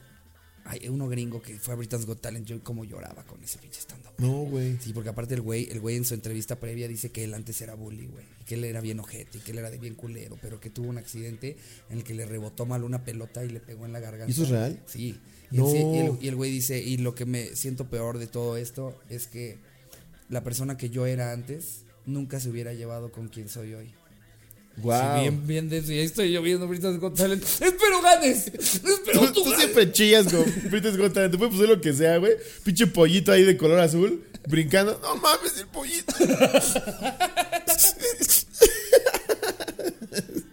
[0.65, 3.81] Hay uno gringo que fue a Britain's Got Talent, yo como lloraba con ese pinche
[3.81, 4.13] stand-up.
[4.19, 4.79] No, güey.
[4.81, 7.61] Sí, porque aparte el güey, el güey en su entrevista previa dice que él antes
[7.61, 8.25] era bully, güey.
[8.47, 10.89] Que él era bien ojete y que él era de bien culero, pero que tuvo
[10.89, 11.57] un accidente
[11.91, 14.27] en el que le rebotó mal una pelota y le pegó en la garganta.
[14.29, 14.83] ¿Y eso es real?
[14.87, 15.19] Sí.
[15.51, 15.71] Y, No.
[15.75, 19.27] el- y el güey dice, y lo que me siento peor de todo esto es
[19.27, 19.59] que
[20.31, 23.93] la persona que yo era antes nunca se hubiera llevado con quien soy hoy.
[24.79, 25.01] Wow.
[25.15, 25.93] Sí, bien, bien de eso.
[25.93, 27.43] Y ahí estoy yo viendo Britain's Got Talent.
[27.43, 28.49] ¡Espero ganes!
[28.49, 29.59] ¡Espero Tú, tú ganes!
[29.61, 31.33] siempre chillas con Britain's Got Talent.
[31.33, 32.33] Te puedes poner lo que sea, güey.
[32.65, 34.99] Pinche pollito ahí de color azul, brincando.
[35.03, 36.13] No mames, el pollito.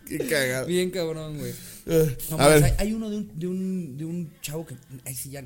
[0.08, 0.68] Qué cagado.
[0.68, 1.54] Bien cabrón, güey.
[1.88, 2.64] Eh, No, a ver.
[2.64, 4.76] hay, hay uno de un, de, un, de un chavo que.
[5.06, 5.44] Ay, sí, ya.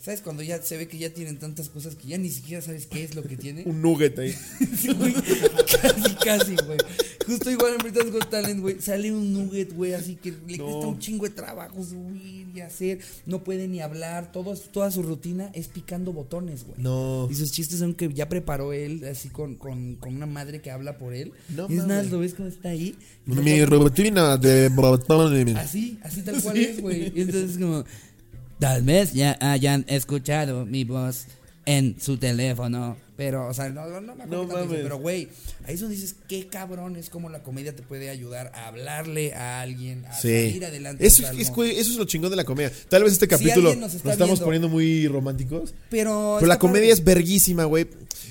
[0.00, 0.20] ¿Sabes?
[0.20, 3.04] Cuando ya se ve que ya tienen tantas cosas que ya ni siquiera sabes qué
[3.04, 3.62] es lo que tiene.
[3.64, 4.32] Un nugget ahí.
[4.78, 6.78] Sí, güey, casi, casi, güey.
[7.26, 8.80] Justo igual en Britain's Got Talent, güey.
[8.80, 10.64] Sale un nugget, güey, así que le No.
[10.64, 12.98] cuesta un chingo de trabajo subir y hacer.
[13.26, 14.32] No puede ni hablar.
[14.32, 16.76] Todo, toda su rutina es picando botones, güey.
[16.80, 17.28] No.
[17.30, 20.70] Y sus chistes son que ya preparó él, así con, con, con una madre que
[20.70, 21.32] habla por él.
[21.48, 22.96] No y es nada, lo ves cómo está ahí.
[23.26, 25.56] Mi rutina de botones.
[25.56, 27.12] Así, así tal cual es, güey.
[27.14, 27.84] Y entonces como,
[28.58, 31.26] tal vez ya hayan escuchado mi voz
[31.66, 32.96] en su teléfono.
[33.16, 34.80] Pero, o sea, no, no, no me acuerdo No mames.
[34.82, 35.28] Pero, güey,
[35.66, 39.34] ahí es donde dices, qué cabrón es como la comedia te puede ayudar a hablarle
[39.34, 40.28] a alguien, a Sí.
[40.48, 41.06] salir adelante.
[41.06, 42.72] Eso es, eso es lo chingón de la comedia.
[42.88, 45.74] Tal vez este Si capítulo alguien nos, estamos viendo- poniendo muy románticos.
[45.90, 47.86] Pero, Pero la comedia es verguísima, güey.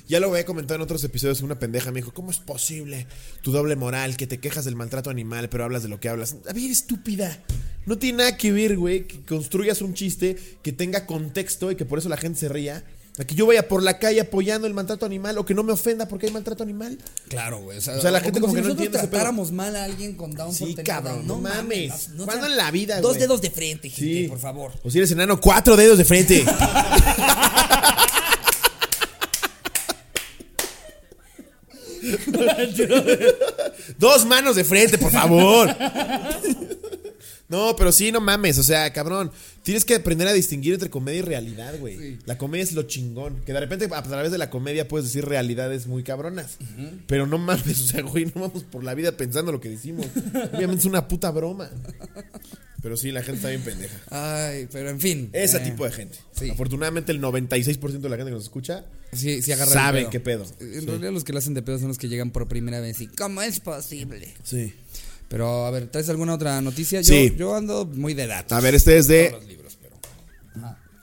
[0.10, 1.42] Ya lo había comentado en otros episodios.
[1.42, 3.08] Una pendeja me dijo: ¿Cómo es posible
[3.42, 6.36] tu doble moral que te quejas del maltrato animal, pero hablas de lo que hablas?
[6.50, 7.40] A ver, estúpida.
[7.86, 11.86] No tiene nada que ver, güey, que construyas un chiste que tenga contexto y que
[11.86, 12.84] por eso la gente se ría.
[13.20, 15.72] A que yo vaya por la calle apoyando el maltrato animal o que no me
[15.72, 16.98] ofenda porque hay maltrato animal.
[17.28, 17.78] Claro, güey.
[17.78, 19.52] O sea, O sea, la gente como como si que no nosotros entiende ese tratáramos
[19.52, 22.10] mal a alguien con Down Sí, por cabrón, no mames.
[22.10, 23.22] no ¿Cuándo en la vida, Dos güey?
[23.22, 24.28] dedos de frente, gente, Sí.
[24.28, 24.72] por favor.
[24.84, 26.44] O si eres enano, cuatro dedos de frente.
[33.98, 35.70] Dos manos de frente, por favor.
[37.50, 38.58] No, pero sí, no mames.
[38.58, 39.32] O sea, cabrón.
[39.64, 41.98] Tienes que aprender a distinguir entre comedia y realidad, güey.
[41.98, 42.20] Sí.
[42.26, 43.42] La comedia es lo chingón.
[43.46, 46.58] Que de repente a través de la comedia puedes decir realidades muy cabronas.
[47.08, 50.06] Pero no mames, o sea, güey, no vamos por la vida pensando lo que decimos.
[50.54, 51.70] Obviamente es una puta broma.
[52.82, 53.98] Pero sí, la gente está bien pendeja.
[54.10, 55.30] Ay, pero en fin.
[55.32, 56.18] Ese eh, tipo de gente.
[56.38, 56.50] sí.
[56.50, 58.84] Afortunadamente el 96% de la gente que nos escucha
[59.14, 60.46] Sí, sí agarran saben qué pedo.
[60.60, 60.86] En Sí.
[60.88, 63.08] realidad los que lo hacen de pedo son los que llegan por primera vez y
[63.08, 64.34] ¿cómo es posible?
[64.44, 64.74] Sí.
[65.34, 67.02] Pero a ver, ¿traes alguna otra noticia?
[67.02, 67.34] Yo, Sí.
[67.36, 68.56] yo ando muy de datos.
[68.56, 69.96] A ver, este es de libros, pero.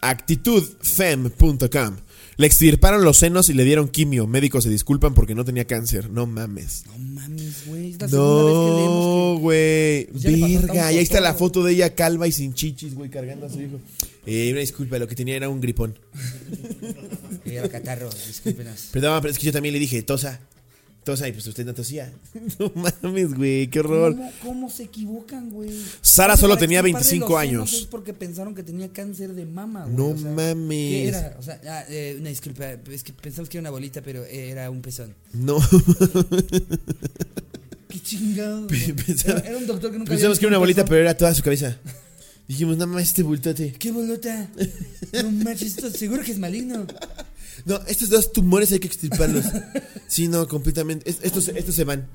[0.03, 1.97] actitudfem.com.
[2.37, 4.29] Le extirparon los senos y le dieron quimio.
[4.29, 6.11] Médicos se disculpan porque no tenía cáncer.
[6.11, 6.85] No mames.
[6.87, 7.95] No mames, güey.
[7.95, 10.07] Que No, güey.
[10.15, 10.67] Ya le pasó a Virga.
[10.69, 13.51] Tom Y ahí está la foto de ella calva y sin chichis, güey, cargando a
[13.51, 13.81] su hijo.
[14.27, 15.99] Eh, una disculpa, lo que tenía era un gripón.
[17.45, 17.57] que.
[17.57, 18.91] Era catarro, discúlpenos.
[18.93, 20.39] Perdón, pero es que yo también le dije, tosa.
[21.05, 22.13] Tosa, y pues usted no tosía.
[22.59, 24.15] No mames, güey, qué horror.
[24.15, 25.71] ¿Cómo, cómo se equivocan, güey?
[26.03, 27.73] Sara solo tenía extirparle 25 los años.
[27.73, 29.97] Es porque pensaron que tenía cáncer de mama, güey.
[29.97, 30.69] No o sea, mames.
[30.69, 31.37] ¿Qué era?
[31.39, 34.71] O sea, ah, eh, una disculpa, es que pensamos que era una bolita, pero era
[34.71, 35.15] un pezón.
[35.33, 35.59] No.
[37.89, 38.67] Qué chingado.
[38.67, 38.93] güey.
[38.93, 41.43] Pensaba- Era, un doctor que nunca Pensamos que era una bolita, pero era toda su
[41.43, 41.79] cabeza.
[42.47, 43.73] Dijimos, nada más este bultote.
[43.73, 44.49] ¿Qué bolota?
[45.13, 46.87] No manches, esto seguro que es maligno.
[47.65, 49.45] No, estos dos tumores hay que extirparlos.
[50.09, 51.09] Sí, no, completamente.
[51.09, 52.09] Es- Estos, estos se van.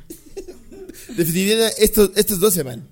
[1.15, 2.87] Definitivamente, estos, estos dos se van.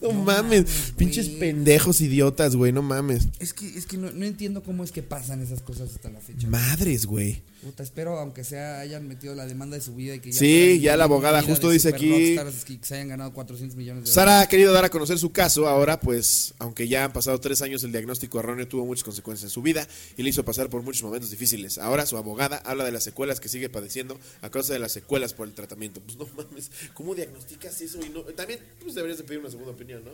[0.00, 0.64] No, mames.
[0.96, 1.40] Pinches güey.
[1.40, 2.72] pendejos idiotas, güey.
[2.72, 3.28] No mames.
[3.40, 6.20] Es que, es que no, no entiendo cómo es que pasan esas cosas hasta la
[6.20, 6.46] fecha.
[6.48, 7.42] Madres, güey.
[7.64, 10.38] Puta, espero, aunque sea, hayan metido la demanda de su vida y que ya.
[10.38, 12.36] Sí, ya la abogada justo dice aquí-
[12.78, 15.66] Que se hayan ganado 400 millones de Sara ha querido dar a conocer su caso.
[15.66, 19.50] Ahora, pues, aunque ya han pasado tres años, el diagnóstico erróneo tuvo muchas consecuencias en
[19.50, 19.88] su vida
[20.18, 21.78] y le hizo pasar por muchos momentos difíciles.
[21.78, 25.32] Ahora, su abogada habla de las secuelas que sigue padeciendo a causa de las secuelas
[25.32, 26.00] por el tratamiento.
[26.02, 27.98] Pues no mames, ¿cómo diagnosticas eso?
[28.04, 30.10] Y no, también, pues deberías de pedir una segunda opinión, ¿no?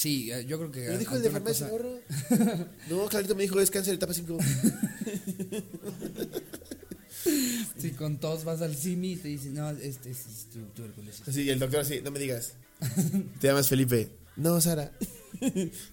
[0.00, 0.88] Sí, eh, yo creo que.
[0.88, 1.70] ¿Me dijo el de farmacia?
[2.88, 4.38] No, Clarito me dijo, es cáncer etapa 5.
[7.78, 11.28] Si con tos vas al CIMI y te dicen, no, este es, es tu tuberculosis.
[11.28, 12.54] Así, y el doctor así, no me digas.
[13.40, 14.08] Te llamas Felipe.
[14.36, 14.90] No, Sara.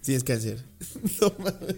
[0.01, 0.63] Tienes cáncer.
[1.21, 1.75] No mames.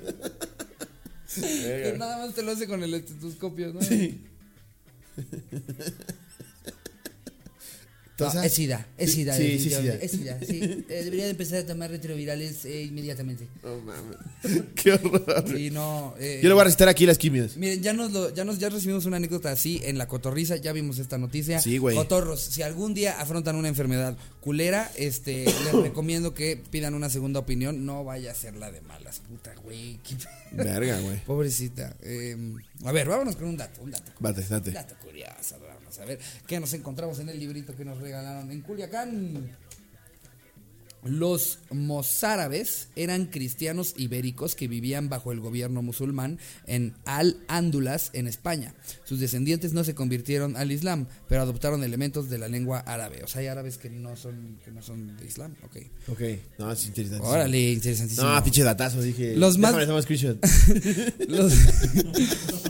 [1.42, 3.80] Pero nada más te lo hace con el estetoscopio, ¿no?
[8.28, 9.36] Es SIDA, es Sí, SIDA.
[9.36, 9.94] sí, sí, SIDA.
[9.96, 10.60] Es SIDA, sí.
[10.90, 13.48] Eh, debería de empezar a tomar retrovirales eh, inmediatamente.
[13.64, 14.18] No mames.
[14.76, 15.60] Qué horror.
[15.60, 16.14] Y no.
[16.20, 17.58] eh, Yo le voy a recitar aquí las quimias.
[17.58, 20.72] Miren, ya nos, lo, ya nos ya recibimos una anécdota así en la cotorriza, ya
[20.74, 21.60] vimos esta noticia.
[21.62, 21.96] Sí, güey.
[21.96, 27.40] Cotorros, si algún día afrontan una enfermedad culera, este, les recomiendo que pidan una segunda
[27.40, 27.86] opinión.
[27.86, 30.00] No vaya a ser la de malas, puta, güey.
[30.04, 30.16] qué-
[30.52, 31.24] Verga, güey.
[31.26, 31.96] Pobrecita.
[32.02, 32.36] Eh,
[32.84, 34.12] a ver, vámonos con un dato, un dato.
[34.20, 34.72] Vate, date.
[34.72, 38.62] Dato curioso, vamos a ver qué nos encontramos en el librito que nos regalaron en
[38.62, 39.50] Culiacán.
[41.04, 48.74] Los mozárabes eran cristianos ibéricos que vivían bajo el gobierno musulmán en Al-Ándulas, en España.
[49.06, 53.22] Sus descendientes no se convirtieron al Islam, pero adoptaron elementos de la lengua árabe.
[53.24, 55.56] O sea, hay árabes que no son, que no son de Islam.
[55.64, 55.78] Ok.
[56.10, 56.22] Ok.
[56.58, 57.26] No, es interesante.
[57.26, 58.28] Órale, interesantísimo.
[58.28, 59.36] No, pinche datazo, dije.
[59.36, 59.74] Los más-.
[61.28, 61.54] Los,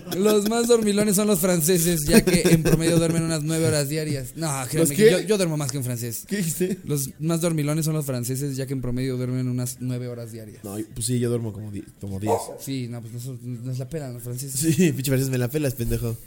[0.18, 4.34] los más dormilones son los franceses, ya que en promedio duermen unas nueve horas diarias.
[4.36, 6.24] No, créanme, que yo, yo duermo más que un francés.
[6.28, 6.80] ¿Qué dijiste?
[6.84, 10.64] Los más dormilones son los franceses, ya que en promedio duermen unas nueve horas diarias.
[10.64, 11.86] No, pues sí, yo duermo como 10.
[12.02, 12.34] Como 10.
[12.60, 14.60] Sí, no, pues no, son- no es la pena los franceses.
[14.60, 16.18] Sí, pinche veces me la pelas, pendejo.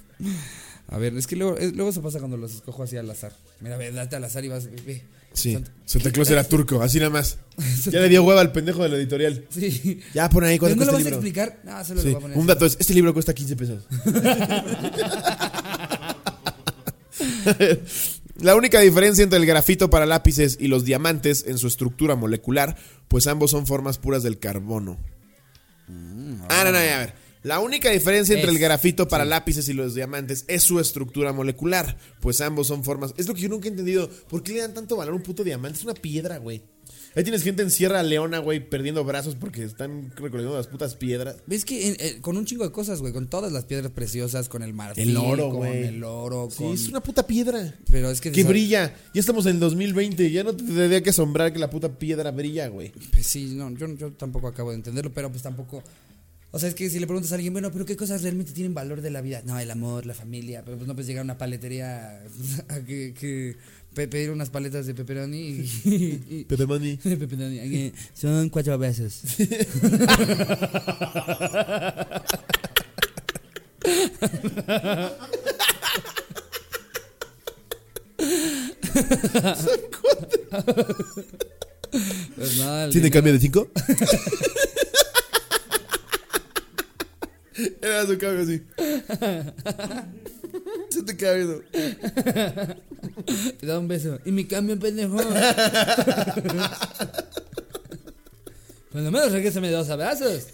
[0.89, 3.33] A ver, es que luego, es- luego eso pasa cuando los escojo así al azar.
[3.61, 4.69] Mira, ve, date al azar y vas.
[4.85, 5.03] ve.
[5.35, 5.55] Sí.
[5.55, 7.39] Santa- Santa Claus era turco, así nada más.
[7.91, 9.47] Ya le dio hueva al pendejo de la editorial.
[9.49, 10.01] Sí.
[10.13, 11.17] Ya pon ahí ¿Pero cuánto no lo cuesta vas el a libro.
[11.17, 11.61] explicar?
[11.65, 12.39] No, solo Sí, lo voy a poner.
[12.39, 13.85] Un dato es, este libro cuesta 15 pesos.
[18.43, 22.77] La única diferencia entre el grafito para lápices y los diamantes en su estructura molecular,
[23.07, 24.99] pues ambos son formas puras del carbono.
[26.49, 27.15] ah, no, no, a ver.
[27.45, 31.33] La única diferencia entre Es, el grafito para lápices y los diamantes es su estructura
[31.33, 33.15] molecular, pues ambos son formas.
[33.17, 34.11] Es lo que yo nunca he entendido.
[34.29, 35.79] ¿Por qué le dan tanto valor a un puto diamante?
[35.79, 36.63] Es una piedra, güey.
[37.15, 41.37] Ahí tienes gente en Sierra Leona, güey, perdiendo brazos porque están recolectando las putas piedras.
[41.47, 43.13] ¿Ves que en- eh, con un chingo de cosas, güey?
[43.13, 45.85] Con todas las piedras preciosas, con el marfil, El oro, con güey.
[45.85, 46.73] el oro, Sí, con...
[46.73, 47.75] es una puta piedra.
[47.91, 48.33] Pero es que...
[48.33, 48.95] Que brilla.
[49.13, 50.31] Ya estamos en el 2020.
[50.31, 52.93] Ya no te tendría que asombrar que la puta piedra brilla, güey.
[53.13, 55.83] Pues sí, no, yo, yo tampoco acabo de entenderlo, pero pues tampoco...
[56.55, 58.75] O sea, es que si le preguntas a alguien, bueno, pero ¿qué cosas realmente tienen
[58.75, 59.43] valor de la vida?
[59.47, 62.21] No, el amor, la familia, pero pues no puedes llegar a una paletería
[62.69, 63.57] a que, que
[63.95, 65.71] pe- pedir unas paletas de pepperoni y...
[66.31, 66.97] y- Pepe Money.
[67.05, 69.23] de pepperoni, eh, son cuatro besos.
[82.37, 83.69] Pues no, ¿Tiene cambio de 5?
[87.81, 88.63] Era su cambio así.
[90.91, 91.63] Se te queda viendo.
[93.59, 94.19] Te da un beso.
[94.25, 95.17] Y mi cambio, pendejo.
[98.93, 100.49] Por lo menos regrésame dos abrazos.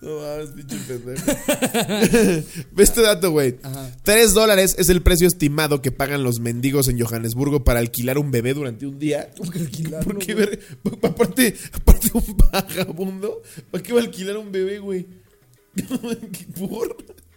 [0.00, 1.24] No mames, pinche pendejo.
[2.72, 3.56] Ve este dato, güey.
[4.02, 8.30] 3 dólares es el precio estimado que pagan los mendigos en Johannesburgo para alquilar un
[8.30, 9.30] bebé durante un día.
[9.38, 10.46] ¿Cómo que alquilarlo, ¿Por qué güey?
[10.46, 10.60] ver?
[11.02, 13.42] Aparte, aparte un vagabundo.
[13.70, 15.06] ¿Para qué va a alquilar un bebé, güey?
[16.58, 16.96] ¿Por?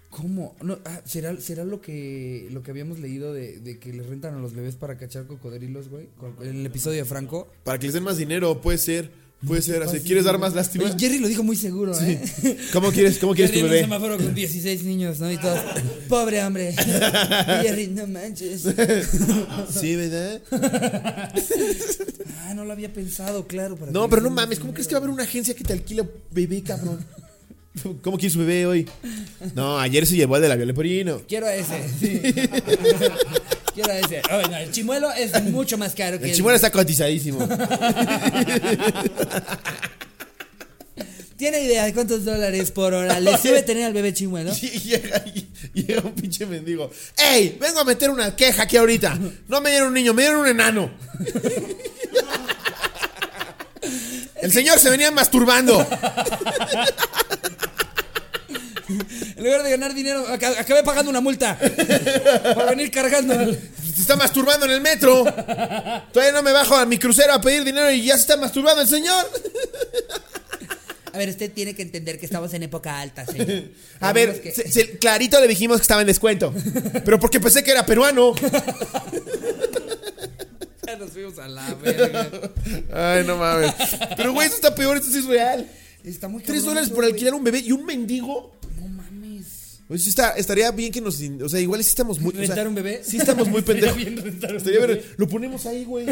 [0.09, 0.55] ¿Cómo?
[0.61, 4.35] No, ah, ¿será, será lo que lo que habíamos leído de, de que les rentan
[4.35, 6.07] a los bebés para cachar cocodrilos, güey?
[6.41, 7.51] En el episodio de Franco.
[7.65, 9.11] Para que les den más dinero, puede ser.
[9.45, 9.83] Puede ser.
[9.83, 10.85] Así, ¿Quieres dar más lástima?
[10.85, 12.19] Oye, Jerry lo dijo muy seguro, ¿eh?
[12.73, 13.81] ¿Cómo quieres, cómo quieres Jerry tu en un bebé?
[13.83, 15.31] semáforo con 16 niños, ¿no?
[15.31, 15.59] Y todos,
[16.07, 16.73] pobre hombre.
[16.77, 18.63] Y Jerry, no manches.
[19.69, 20.41] Sí, ¿verdad?
[22.41, 23.75] Ah, no lo había pensado, claro.
[23.75, 25.73] para No, pero no mames, ¿cómo crees que va a haber una agencia que te
[25.73, 27.05] alquila bebé, cabrón?
[28.01, 28.87] ¿Cómo quieres su bebé hoy?
[29.53, 31.21] No, ayer se llevó al de la Leporino.
[31.27, 32.21] Quiero a ese, sí.
[33.75, 33.91] Quiero.
[34.31, 37.47] Oh, no, el chimuelo es mucho más caro que El chimuelo está cotizadísimo.
[41.37, 44.53] ¿Tiene idea de cuántos dólares por hora le sube tener al bebé chimuelo?
[44.61, 45.21] Y llega,
[45.73, 46.89] llega un pinche mendigo.
[47.17, 47.57] ¡Ey!
[47.59, 49.19] Vengo a meter una queja aquí ahorita.
[49.49, 50.91] No me dieron un niño, me dieron un enano.
[54.41, 55.85] El señor se venía masturbando.
[58.87, 61.57] En lugar de ganar dinero, aca- acabé pagando una multa
[62.53, 63.33] por venir cargando.
[63.95, 65.23] Se está masturbando en el metro.
[66.11, 68.81] Todavía no me bajo a mi crucero a pedir dinero y ya se está masturbando
[68.81, 69.25] el señor.
[71.13, 73.47] A ver, usted tiene que entender que estamos en época alta, señor.
[74.01, 76.53] A ver, Tenemos que- se- se- clarito le dijimos que estaba en descuento.
[77.05, 78.33] Pero porque pensé que era peruano.
[80.87, 82.29] Ya nos fuimos a la verga.
[82.93, 83.73] Ay, no mames.
[84.15, 85.67] Pero güey, esto está peor, esto sí es real.
[86.03, 87.13] Está muy Tres cabrón dólares eso, por güey.
[87.13, 88.55] alquilar un bebé y un mendigo.
[89.87, 91.19] Pues sí está, estaría bien que nos.
[91.43, 92.29] O sea, igual sí estamos muy.
[92.31, 93.01] o sea, ¿Rentar un bebé?
[93.03, 93.97] Sí estamos muy Estaría pendejos.
[94.13, 94.93] bien rentar un Estaría bebé.
[94.95, 95.05] bien.
[95.17, 96.07] Lo ponemos ahí, güey.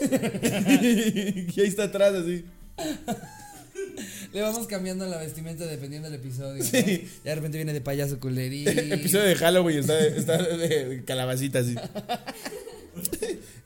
[0.00, 2.44] y ahí está atrás, así.
[4.32, 6.62] Le vamos cambiando la vestimenta dependiendo del episodio.
[6.62, 6.70] ¿no?
[6.70, 6.80] Ya
[7.24, 8.68] de repente viene de payaso culerín.
[8.92, 11.74] Episodio de Halloween está, de- está de calabacita así.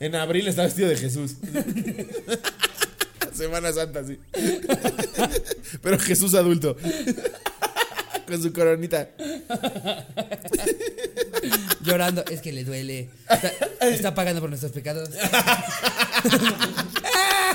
[0.01, 1.35] En abril está vestido de Jesús.
[3.41, 4.19] Semana Santa, sí.
[5.83, 6.77] Pero Jesús adulto.
[8.27, 9.09] Con su coronita.
[11.83, 12.23] Llorando.
[12.31, 13.09] Es que le duele.
[13.31, 13.53] Está,
[13.87, 15.09] está pagando por nuestros pecados.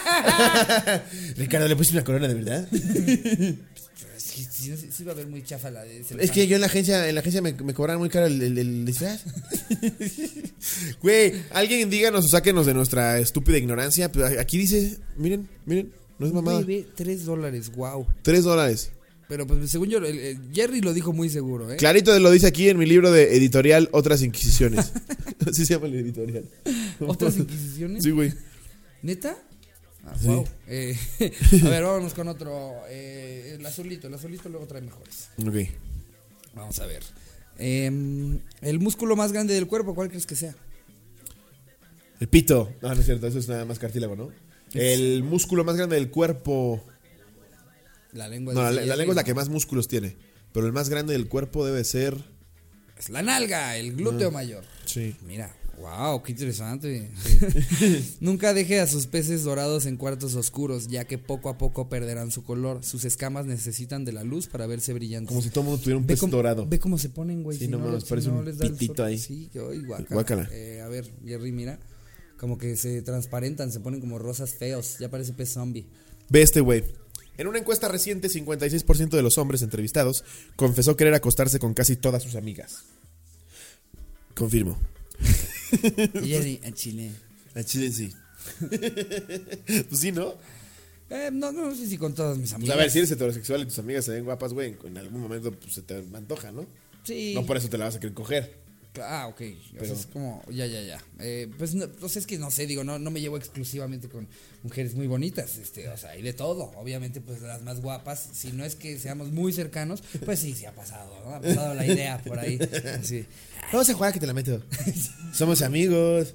[1.38, 2.68] Ricardo, ¿le pusiste una corona de verdad?
[4.44, 6.68] Sí, sí, sí, va a ver muy chafa la de Es que yo en la
[6.68, 9.24] agencia, en la agencia me, me cobraron muy caro el, el- el disfraz.
[11.02, 14.12] Güey, alguien díganos o sáquenos de nuestra estúpida ignorancia.
[14.12, 16.66] Pero aquí dice, miren, miren, no es mamada.
[16.96, 18.06] Tres dólares, wow.
[18.22, 18.92] Tres dólares.
[19.28, 21.78] Pero pues según yo, el- el Jerry lo dijo muy seguro, ¿eh?
[21.78, 24.92] Clarito lo dice aquí en mi libro de editorial Otras Inquisiciones.
[25.48, 26.46] Así se llama el editorial.
[27.00, 28.04] ¿Otras inquisiciones?
[28.04, 28.34] Sí, güey.
[29.02, 29.38] ¿Neta?
[30.06, 30.46] Ah, wow.
[30.68, 30.96] Eh,
[31.66, 32.84] a ver, vámonos con otro.
[32.90, 35.30] eh, el azulito, el azulito luego trae mejores.
[35.40, 35.56] Ok.
[36.54, 37.04] Vamos a ver.
[37.58, 40.56] Em, el músculo más grande del cuerpo, ¿cuál crees que sea?
[42.20, 42.74] El pito.
[42.82, 44.32] No, no es cierto, eso es nada más cartílago, ¿no?
[44.74, 46.84] El músculo más grande del cuerpo.
[48.12, 48.54] La lengua.
[48.54, 50.18] No, la, lengua es la que más músculos tiene.
[50.52, 52.18] Pero el más grande del cuerpo debe ser.
[52.98, 54.64] Es la nalga, el glúteo mayor.
[54.86, 55.16] Sí.
[55.26, 57.12] Mira, wow, qué interesante.
[58.20, 62.32] Nunca deje a sus peces dorados en cuartos oscuros, ya que poco a poco perderán
[62.32, 62.84] su color.
[62.84, 65.30] Sus escamas necesitan de la luz para verse brillantes.
[65.30, 66.66] Como si todo el mundo tuviera un Ve pez dorado.
[66.68, 67.58] ve cómo se ponen, güey.
[67.58, 69.18] Sí, si no no, si parece no un les pitito ahí.
[69.18, 69.50] Sí.
[70.10, 70.48] Guácala.
[70.52, 71.80] Eh, a ver, Jerry, mira.
[72.38, 74.98] Como que se transparentan, se ponen como rosas feos.
[75.00, 75.86] Ya parece pez zombie.
[76.30, 76.84] Ve este güey.
[77.38, 80.24] En una encuesta reciente, 56% de los hombres entrevistados
[80.56, 82.84] confesó querer acostarse con casi todas sus amigas.
[84.36, 84.78] Confirmo.
[86.24, 87.12] Y Jerry, en Chile.
[87.56, 88.12] A Chile sí.
[89.90, 90.36] pues sí, ¿no?
[91.10, 92.76] Eh, no, no sé si con todas mis Pues amigas.
[92.76, 95.52] a ver, si eres heterosexual y tus amigas se ven guapas, güey, en algún momento
[95.52, 96.66] pues, se te antoja, ¿no?
[97.04, 97.34] Sí.
[97.36, 98.65] No por eso te la vas a querer coger.
[99.04, 99.42] Ah, ok.
[99.42, 101.04] O sea, Pero- es como, ya, ya, ya.
[101.20, 104.28] Eh, pues, no, pues es que no sé, digo, no, no me llevo exclusivamente con
[104.64, 106.72] mujeres muy bonitas, este, o sea, hay de todo.
[106.78, 110.66] Obviamente, pues las más guapas, si no es que seamos muy cercanos, pues sí, sí
[110.66, 111.36] ha pasado, ¿no?
[111.36, 112.58] Ha pasado la idea por ahí.
[113.00, 113.26] Así.
[113.72, 114.62] Vamos a jugar que te la meto.
[115.34, 116.34] Somos amigos.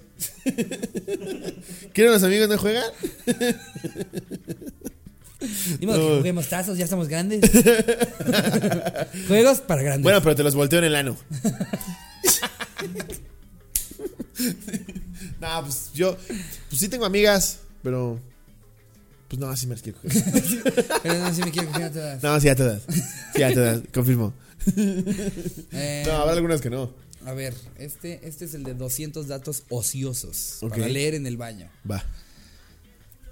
[1.93, 2.85] ¿Quieren los amigos no juegan?
[5.81, 7.41] Ni modo que juguemos tazos, ya estamos grandes.
[9.29, 10.03] Juegos para grandes.
[10.03, 11.17] Bueno, pero te los volteo en el ano.
[15.41, 16.17] no, pues yo,
[16.69, 18.19] pues sí tengo amigas, pero
[19.29, 20.25] pues no, así me las quiero coger.
[21.05, 22.23] Pero no, si me quiero coger a todas.
[22.23, 22.83] No, sí, a todas.
[23.33, 24.35] Sí, a todas, confirmo.
[25.73, 26.93] Eh, No, habrá algunas que no.
[27.25, 31.69] A ver, este, este es el de 200 datos ociosos para leer en el baño.
[31.89, 32.05] Va.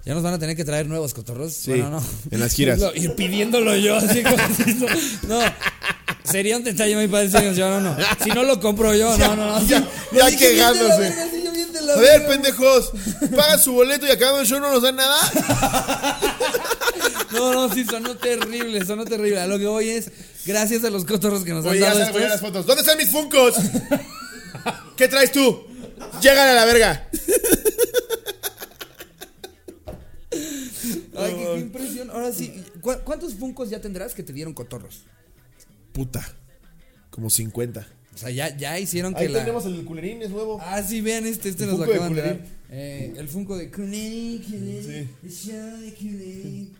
[0.05, 1.53] Ya nos van a tener que traer nuevos cotorros.
[1.53, 2.03] Sí, bueno, no.
[2.31, 2.79] en las giras.
[2.95, 4.37] Ir pidiéndolo yo, así como
[5.27, 5.41] no.
[6.29, 6.33] No.
[6.33, 7.97] Sería un detalle muy padre si llevaran uno.
[8.23, 9.67] Si no lo compro yo, no, no, no.
[9.67, 9.79] Ya,
[10.11, 11.13] ya la quejándose.
[11.43, 12.91] yo la A ver, pendejos,
[13.35, 15.17] pagan su boleto y el show no nos dan nada.
[17.31, 19.39] No, no, sí, sonó terrible, sonó terrible.
[19.39, 20.11] A lo que voy es,
[20.47, 22.65] gracias a los cotorros que nos Oye, han ya dado ya las fotos.
[22.65, 23.53] ¿Dónde están mis funcos?
[24.97, 25.63] ¿Qué traes tú?
[26.21, 27.07] Llegan a la verga.
[30.31, 32.09] Ay, qué, qué impresión.
[32.09, 35.03] Ahora sí, ¿cu- ¿cuántos funcos ya tendrás que te dieron cotorros?
[35.99, 36.25] Puta.
[37.09, 37.85] Como 50.
[38.13, 39.39] O sea, ya, ya hicieron que Ahí la.
[39.39, 40.57] tenemos el culerín, es nuevo.
[40.61, 42.37] Ah, sí, vean este, este El nos lo de acaban de dar.
[42.37, 42.53] Culerín.
[42.71, 46.73] Eh, el Funko de Culerín, Culerín, el show de Culerín.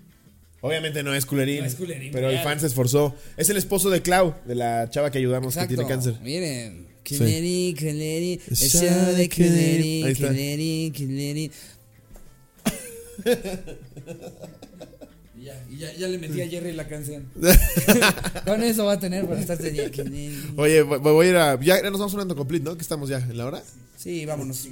[0.62, 1.60] Obviamente no es culerín.
[1.60, 3.14] No es culerín, pero el fan se esforzó.
[3.36, 5.70] Es el esposo de Clau, de la chava que ayudamos Exacto.
[5.72, 6.16] que tiene cáncer.
[6.22, 6.88] Miren.
[7.06, 9.30] Culerín, Culerín, el show de de Culerín.
[9.30, 10.28] Culerín, Ahí está.
[10.28, 11.52] Culerín, Culerín.
[15.40, 17.26] Y ya, y ya, ya le metí a Jerry la canción.
[18.46, 19.58] Con eso va a tener para estar.
[20.58, 21.60] Oye, voy, voy a ir a.
[21.62, 22.76] Ya nos vamos sonando complete, ¿no?
[22.76, 23.64] Que estamos ya en la hora.
[23.96, 24.68] Sí, vámonos.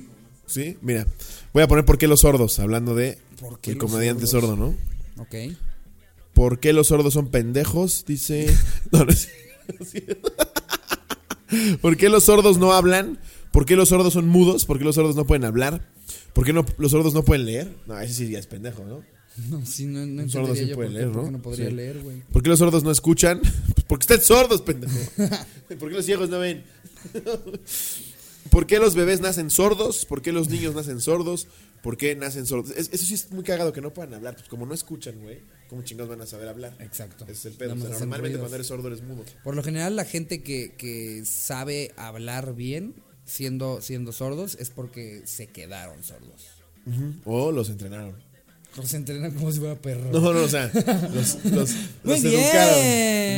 [0.46, 1.08] Sí, mira.
[1.54, 4.50] Voy a poner por qué los sordos, hablando de ¿Por qué el comediante sordos?
[4.50, 4.76] sordo,
[5.16, 5.24] ¿no?
[5.24, 5.36] Ok.
[6.34, 8.04] ¿Por qué los sordos son pendejos?
[8.06, 8.54] Dice.
[8.92, 9.30] No, no es.
[11.82, 13.20] ¿Por qué los sordos no hablan?
[13.52, 14.66] ¿Por qué los sordos son mudos?
[14.66, 15.82] ¿Por qué los sordos no pueden hablar?
[16.34, 17.74] ¿Por qué no, los sordos no pueden leer?
[17.86, 19.02] No, ese sí ya es pendejo, ¿no?
[19.50, 21.32] No, sí, no, no Un sordo sí yo puede por qué- leer, ¿no?
[21.32, 21.74] no podría Sí.
[21.76, 22.22] leer, güey.
[22.32, 23.40] ¿Por qué los sordos no escuchan?
[23.42, 24.94] Pues porque están sordos, pendejo.
[25.80, 26.64] ¿Por qué los ciegos no ven?
[28.50, 30.06] ¿Por qué los bebés nacen sordos?
[30.06, 31.48] ¿Por qué los niños nacen sordos?
[31.84, 32.72] ¿Por qué nacen sordos?
[32.76, 34.36] Es- eso sí es muy cagado que no puedan hablar.
[34.36, 36.76] Pues como no escuchan, güey, ¿cómo chingados van a saber hablar?
[36.80, 37.26] Exacto.
[37.26, 37.74] Ese es el pedo.
[37.74, 39.24] O sea, normalmente cuando eres sordo eres mudo.
[39.44, 45.22] Por lo general, la gente que, que sabe hablar bien siendo, siendo sordos es porque
[45.26, 46.48] se quedaron sordos.
[47.26, 48.16] O los entrenaron.
[48.76, 50.10] Los entrenan como si fuera perro.
[50.12, 50.70] No, no, o sea,
[51.14, 51.72] los, los,
[52.04, 52.40] Muy los bien.
[52.42, 52.80] educaron.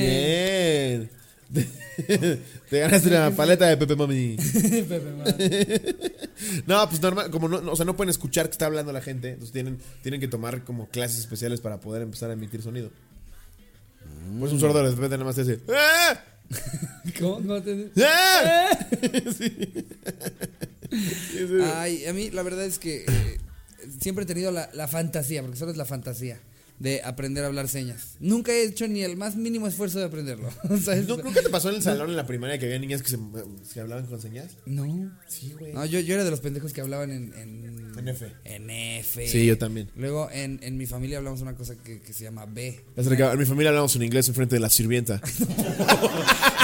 [0.01, 1.09] Bien.
[2.69, 4.35] Te ganaste la paleta de Pepe Mami.
[4.53, 5.35] Pepe, man.
[6.67, 9.01] No, pues normal, como no, no, o sea, no pueden escuchar que está hablando la
[9.01, 12.91] gente, entonces tienen, tienen que tomar como clases especiales para poder empezar a emitir sonido.
[14.39, 15.59] Pues un sordo de repente nada más te hace.
[15.73, 16.21] ¡Ah!
[17.19, 17.35] ¿Cómo?
[17.37, 18.69] ¿Cómo te- ¡Ah!
[19.37, 19.85] Sí.
[21.75, 23.37] Ay, a mí la verdad es que eh,
[23.99, 26.39] siempre he tenido la, la fantasía, porque solo es la fantasía,
[26.79, 28.15] de aprender a hablar señas.
[28.21, 30.49] Nunca he hecho ni el más mínimo esfuerzo de aprenderlo.
[30.83, 31.07] ¿sabes?
[31.07, 33.17] ¿No, ¿Nunca te pasó en el salón en la primaria que había niñas que se
[33.73, 34.51] que hablaban con señas?
[34.65, 35.11] No.
[35.27, 35.73] Sí, güey.
[35.73, 37.33] No, yo, yo era de los pendejos que hablaban en...
[37.33, 38.31] En, En F.
[38.45, 39.27] En F.
[39.27, 39.89] Sí, yo también.
[39.97, 42.79] Luego en, en mi familia hablamos una cosa que, que se llama B.
[42.95, 45.19] En mi familia hablamos en inglés en frente de la sirvienta.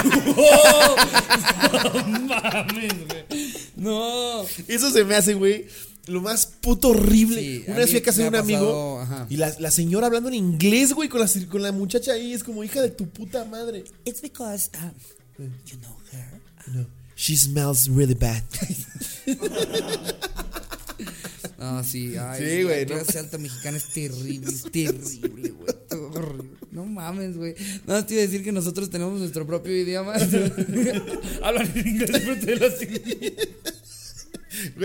[2.06, 3.52] mames, güey.
[3.76, 4.44] No.
[4.68, 5.66] Eso se me hace, güey,
[6.06, 7.40] lo más puto horrible.
[7.40, 10.28] Sí, Una vez fui a casa de un amigo pasado, y la, la señora hablando
[10.28, 12.32] en inglés, güey, con la, con la muchacha ahí.
[12.32, 13.84] Es como hija de tu puta madre.
[14.04, 16.40] It's because um, you know her.
[16.74, 16.86] No.
[17.16, 18.42] She smells really bad.
[21.58, 23.02] No, sí, ay, Sí, güey, La no.
[23.02, 25.74] clase alta mexicana es terrible, es terrible, güey.
[26.70, 27.54] No mames, güey.
[27.86, 30.12] No, te iba a decir que nosotros tenemos nuestro propio idioma.
[31.42, 33.36] Hablan en inglés la Güey,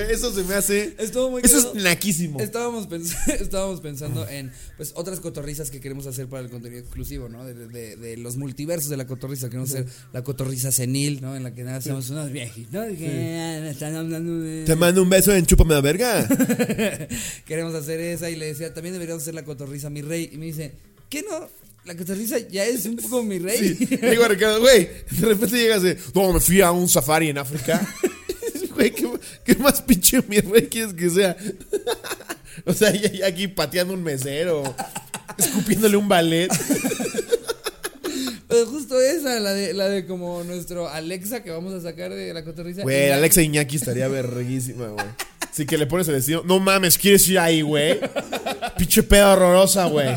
[0.10, 0.96] eso se me hace.
[1.00, 2.40] Estuvo muy Eso es naquísimo.
[2.40, 7.30] Estábamos, pens- estábamos pensando en pues otras cotorrizas que queremos hacer para el contenido exclusivo,
[7.30, 7.46] ¿no?
[7.46, 9.48] De, de- de los multiversos de la cotorriza.
[9.50, 11.36] Queremos hacer la cotorriza senil, ¿no?
[11.36, 12.72] En la que nada hacemos unos viejitos.
[12.74, 12.84] ¿no?
[12.86, 14.66] Están hablando de...
[14.66, 16.28] Te mando un beso en Chúpame la verga.
[17.46, 20.30] Queremos hacer esa y le decía, también deberíamos hacer la cotorriza mi rey.
[20.32, 20.74] Y me dice,
[21.10, 21.48] ¿qué no?
[21.86, 23.76] La cotorriza ya es un poco mi rey.
[23.76, 23.86] Sí.
[24.02, 27.38] Digo a Ricardo, güey, de repente llegas de, no, me fui a un safari en
[27.40, 27.82] África.
[28.82, 29.08] Güey, ¿qué,
[29.44, 31.38] qué más pinche mi rey quieres que sea?
[32.66, 34.64] o sea, ya, ya aquí pateando un mesero,
[35.38, 36.50] escupiéndole un ballet.
[38.48, 42.34] Pero justo esa, la de, la de como nuestro Alexa que vamos a sacar de
[42.34, 42.82] la cotorriza.
[42.82, 45.06] Güey, Y- Alexa Iñaki estaría verguísima, güey.
[45.50, 46.42] Así que le pones el destino.
[46.46, 48.00] No mames, ¿quieres ir ahí, güey?
[48.78, 50.08] Pinche pedo horrorosa, güey.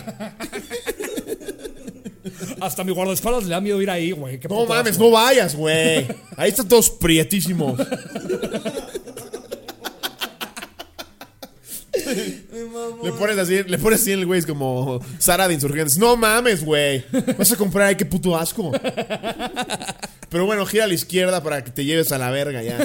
[2.60, 4.38] Hasta mi guardaespaldas le da miedo ir ahí, güey.
[4.38, 6.06] Qué No mames, no vayas, güey.
[6.36, 7.78] Ahí están todos prietísimos.
[13.02, 15.98] Le pones así, le pones así el güey, es como Sara de Insurgentes.
[15.98, 17.04] No mames, güey.
[17.38, 18.72] Vas a comprar ahí, qué puto asco.
[20.28, 22.78] Pero bueno, gira a la izquierda para que te lleves a la verga ya.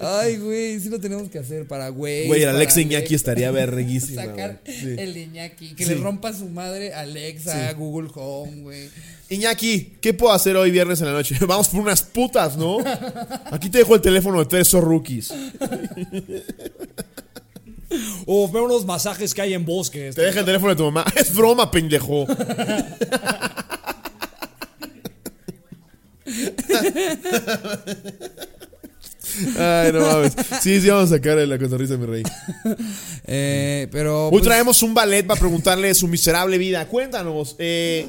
[0.00, 2.26] Ay, güey, sí lo tenemos que hacer para güey.
[2.26, 3.14] Güey, el Alexa Iñaki Alexa.
[3.16, 4.60] estaría verguísima, Sacar.
[4.66, 4.94] Sí.
[4.98, 5.74] el Iñaki.
[5.74, 5.94] Que Sí.
[5.94, 8.88] le rompa a su madre Alexa, Google Home, güey.
[9.28, 11.36] Iñaki, ¿qué puedo hacer hoy viernes en la noche?
[11.46, 12.78] Vamos por unas putas, ¿no?
[13.50, 15.32] Aquí te dejo el teléfono de tres rookies.
[18.24, 20.14] O ver unos masajes que hay en bosques.
[20.14, 21.04] Te deja el teléfono de tu mamá.
[21.14, 22.26] Es broma, pendejo.
[29.58, 30.32] Ay, no mames.
[30.60, 32.22] Sí, sí, vamos a sacar la cotorriza, mi rey.
[33.24, 34.26] Eh, pero.
[34.26, 36.86] Hoy pues, traemos un ballet para preguntarle su miserable vida.
[36.88, 38.06] Cuéntanos, eh,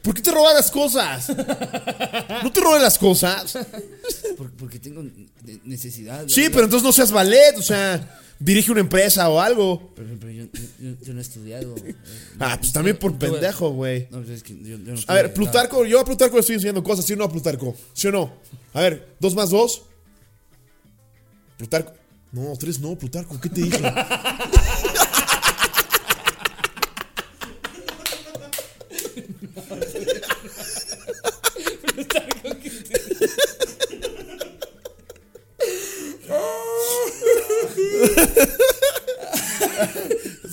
[0.00, 1.28] ¿por qué te robas las cosas?
[2.42, 3.52] ¿No te robes las cosas?
[4.38, 5.04] por- porque tengo
[5.64, 6.24] necesidad.
[6.26, 9.92] Sí, pero entonces no seas ballet, o sea, dirige una empresa o algo.
[9.94, 10.44] Pero, pero yo,
[10.80, 11.74] yo- yo no he estudiado.
[11.84, 11.94] eh,
[12.40, 14.08] Ah, pues también por pendejo, güey.
[14.10, 17.04] No, es que yo, no A ver, Plutarco, yo a Plutarco le estoy enseñando cosas,
[17.04, 17.74] ¿sí o no a Plutarco?
[17.92, 18.32] ¿Sí o no?
[18.72, 19.82] A ver, dos más dos.
[21.56, 21.92] Plutarco.
[22.32, 23.78] No, tres no, Plutarco, ¿qué te dije?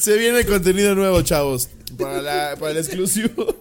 [0.09, 1.69] Se viene contenido nuevo, chavos.
[1.99, 3.55] Para, la- para el exclusivo.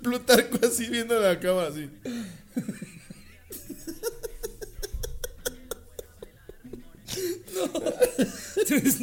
[0.00, 1.90] Plutarco así viendo la cámara así.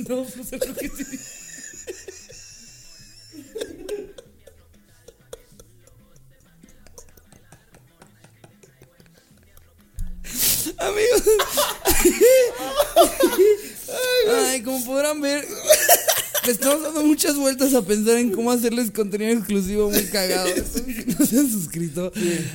[0.07, 1.17] no, pues es lo que te dije.
[10.79, 11.23] Amigos.
[14.49, 15.45] Ay, como podrán ver,
[16.45, 20.49] le estamos dando muchas vueltas a pensar en cómo hacerles contenido exclusivo muy cagado.
[20.87, 22.11] Si no se han suscrito,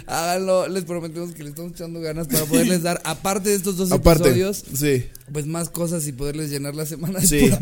[0.06, 0.68] háganlo.
[0.68, 4.28] Les prometemos que le estamos echando ganas para poderles dar, aparte de estos dos Aparte,
[4.28, 5.04] episodios, sí.
[5.32, 7.50] pues más cosas y poderles llenar la semana de Sí.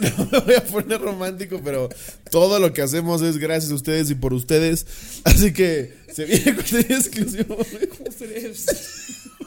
[0.00, 1.88] No me voy a poner romántico, pero
[2.30, 4.86] todo lo que hacemos es gracias a ustedes y por ustedes.
[5.24, 7.56] Así que se viene contenido exclusivo.
[7.56, 8.72] ¿Cómo sería eso?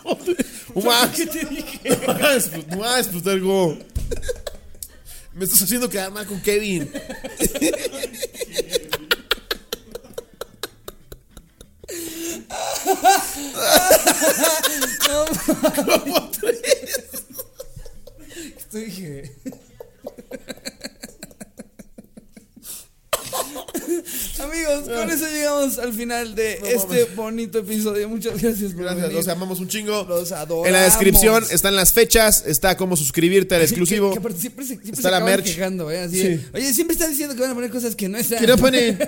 [1.15, 1.97] ¿Qué te dije?
[2.75, 3.77] Mua, explotar go.
[5.33, 6.89] Me estás haciendo quedar mal con Kevin.
[15.75, 16.61] Como tres.
[18.57, 19.31] Estoy dije.
[24.39, 27.15] Amigos, con eso llegamos al final de No este mames.
[27.15, 28.09] bonito episodio.
[28.09, 29.17] Muchas gracias por Gracias, venir.
[29.17, 30.03] los amamos un chingo.
[30.07, 30.67] Los adoramos.
[30.67, 34.09] En la descripción están las fechas, está cómo suscribirte al exclusivo.
[34.09, 35.45] Que, que aparte siempre Está se la merch.
[35.45, 35.99] quejando, ¿eh?
[36.01, 36.39] Así de.
[36.53, 38.39] Oye, siempre están diciendo que van a poner cosas que no están.
[38.39, 38.97] Que no pone.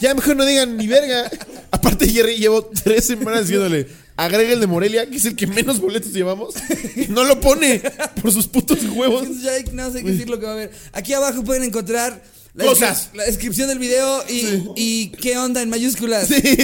[0.00, 1.30] Ya mejor no digan ni verga.
[1.70, 3.86] Aparte, Jerry llevo tres semanas diciéndole.
[4.18, 6.54] Agrega el de Morelia, que es el que menos boletos llevamos.
[6.96, 7.80] Y no lo pone
[8.20, 9.26] por sus putos huevos.
[9.42, 10.70] Ya no sé qué decir lo que va a haber.
[10.92, 12.22] Aquí abajo pueden encontrar
[12.56, 13.10] la Cosas.
[13.12, 16.28] La descripción del video y, y qué onda en mayúsculas.
[16.28, 16.42] Sí.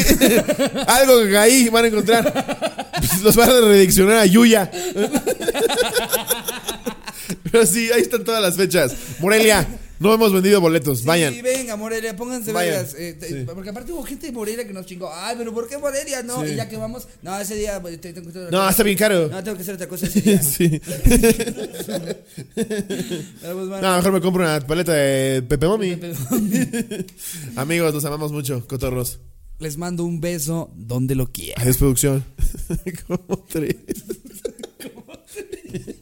[0.86, 2.90] Algo que ahí van a encontrar.
[2.98, 4.70] Pues los van a rediccionar a Yuya.
[7.50, 8.94] Pero sí, ahí están todas las fechas.
[9.20, 9.68] Morelia,
[10.02, 11.32] no hemos vendido boletos, vayan.
[11.32, 12.84] Sí, venga, Morelia, pónganse vayan.
[12.98, 15.08] Eh, porque aparte hubo gente de Morelia que nos chingó.
[15.14, 16.24] Ay, pero ¿por qué Morelia?
[16.24, 17.06] No, y ya que vamos.
[17.22, 17.80] No, ese día.
[17.80, 18.12] Pues, te,
[18.50, 19.28] no, está bien caro.
[19.28, 20.42] No, tengo que hacer otra cosa ese día.
[20.42, 20.80] sí.
[23.42, 25.92] Pues, no, mejor me compro una paleta de Pepe Momi.
[27.56, 29.20] Amigos, los amamos mucho, cotorros.
[29.58, 31.66] Les mando un beso donde lo quieran.
[31.68, 32.24] Es producción.
[33.06, 33.76] Como tres.
[34.82, 35.96] Como tres.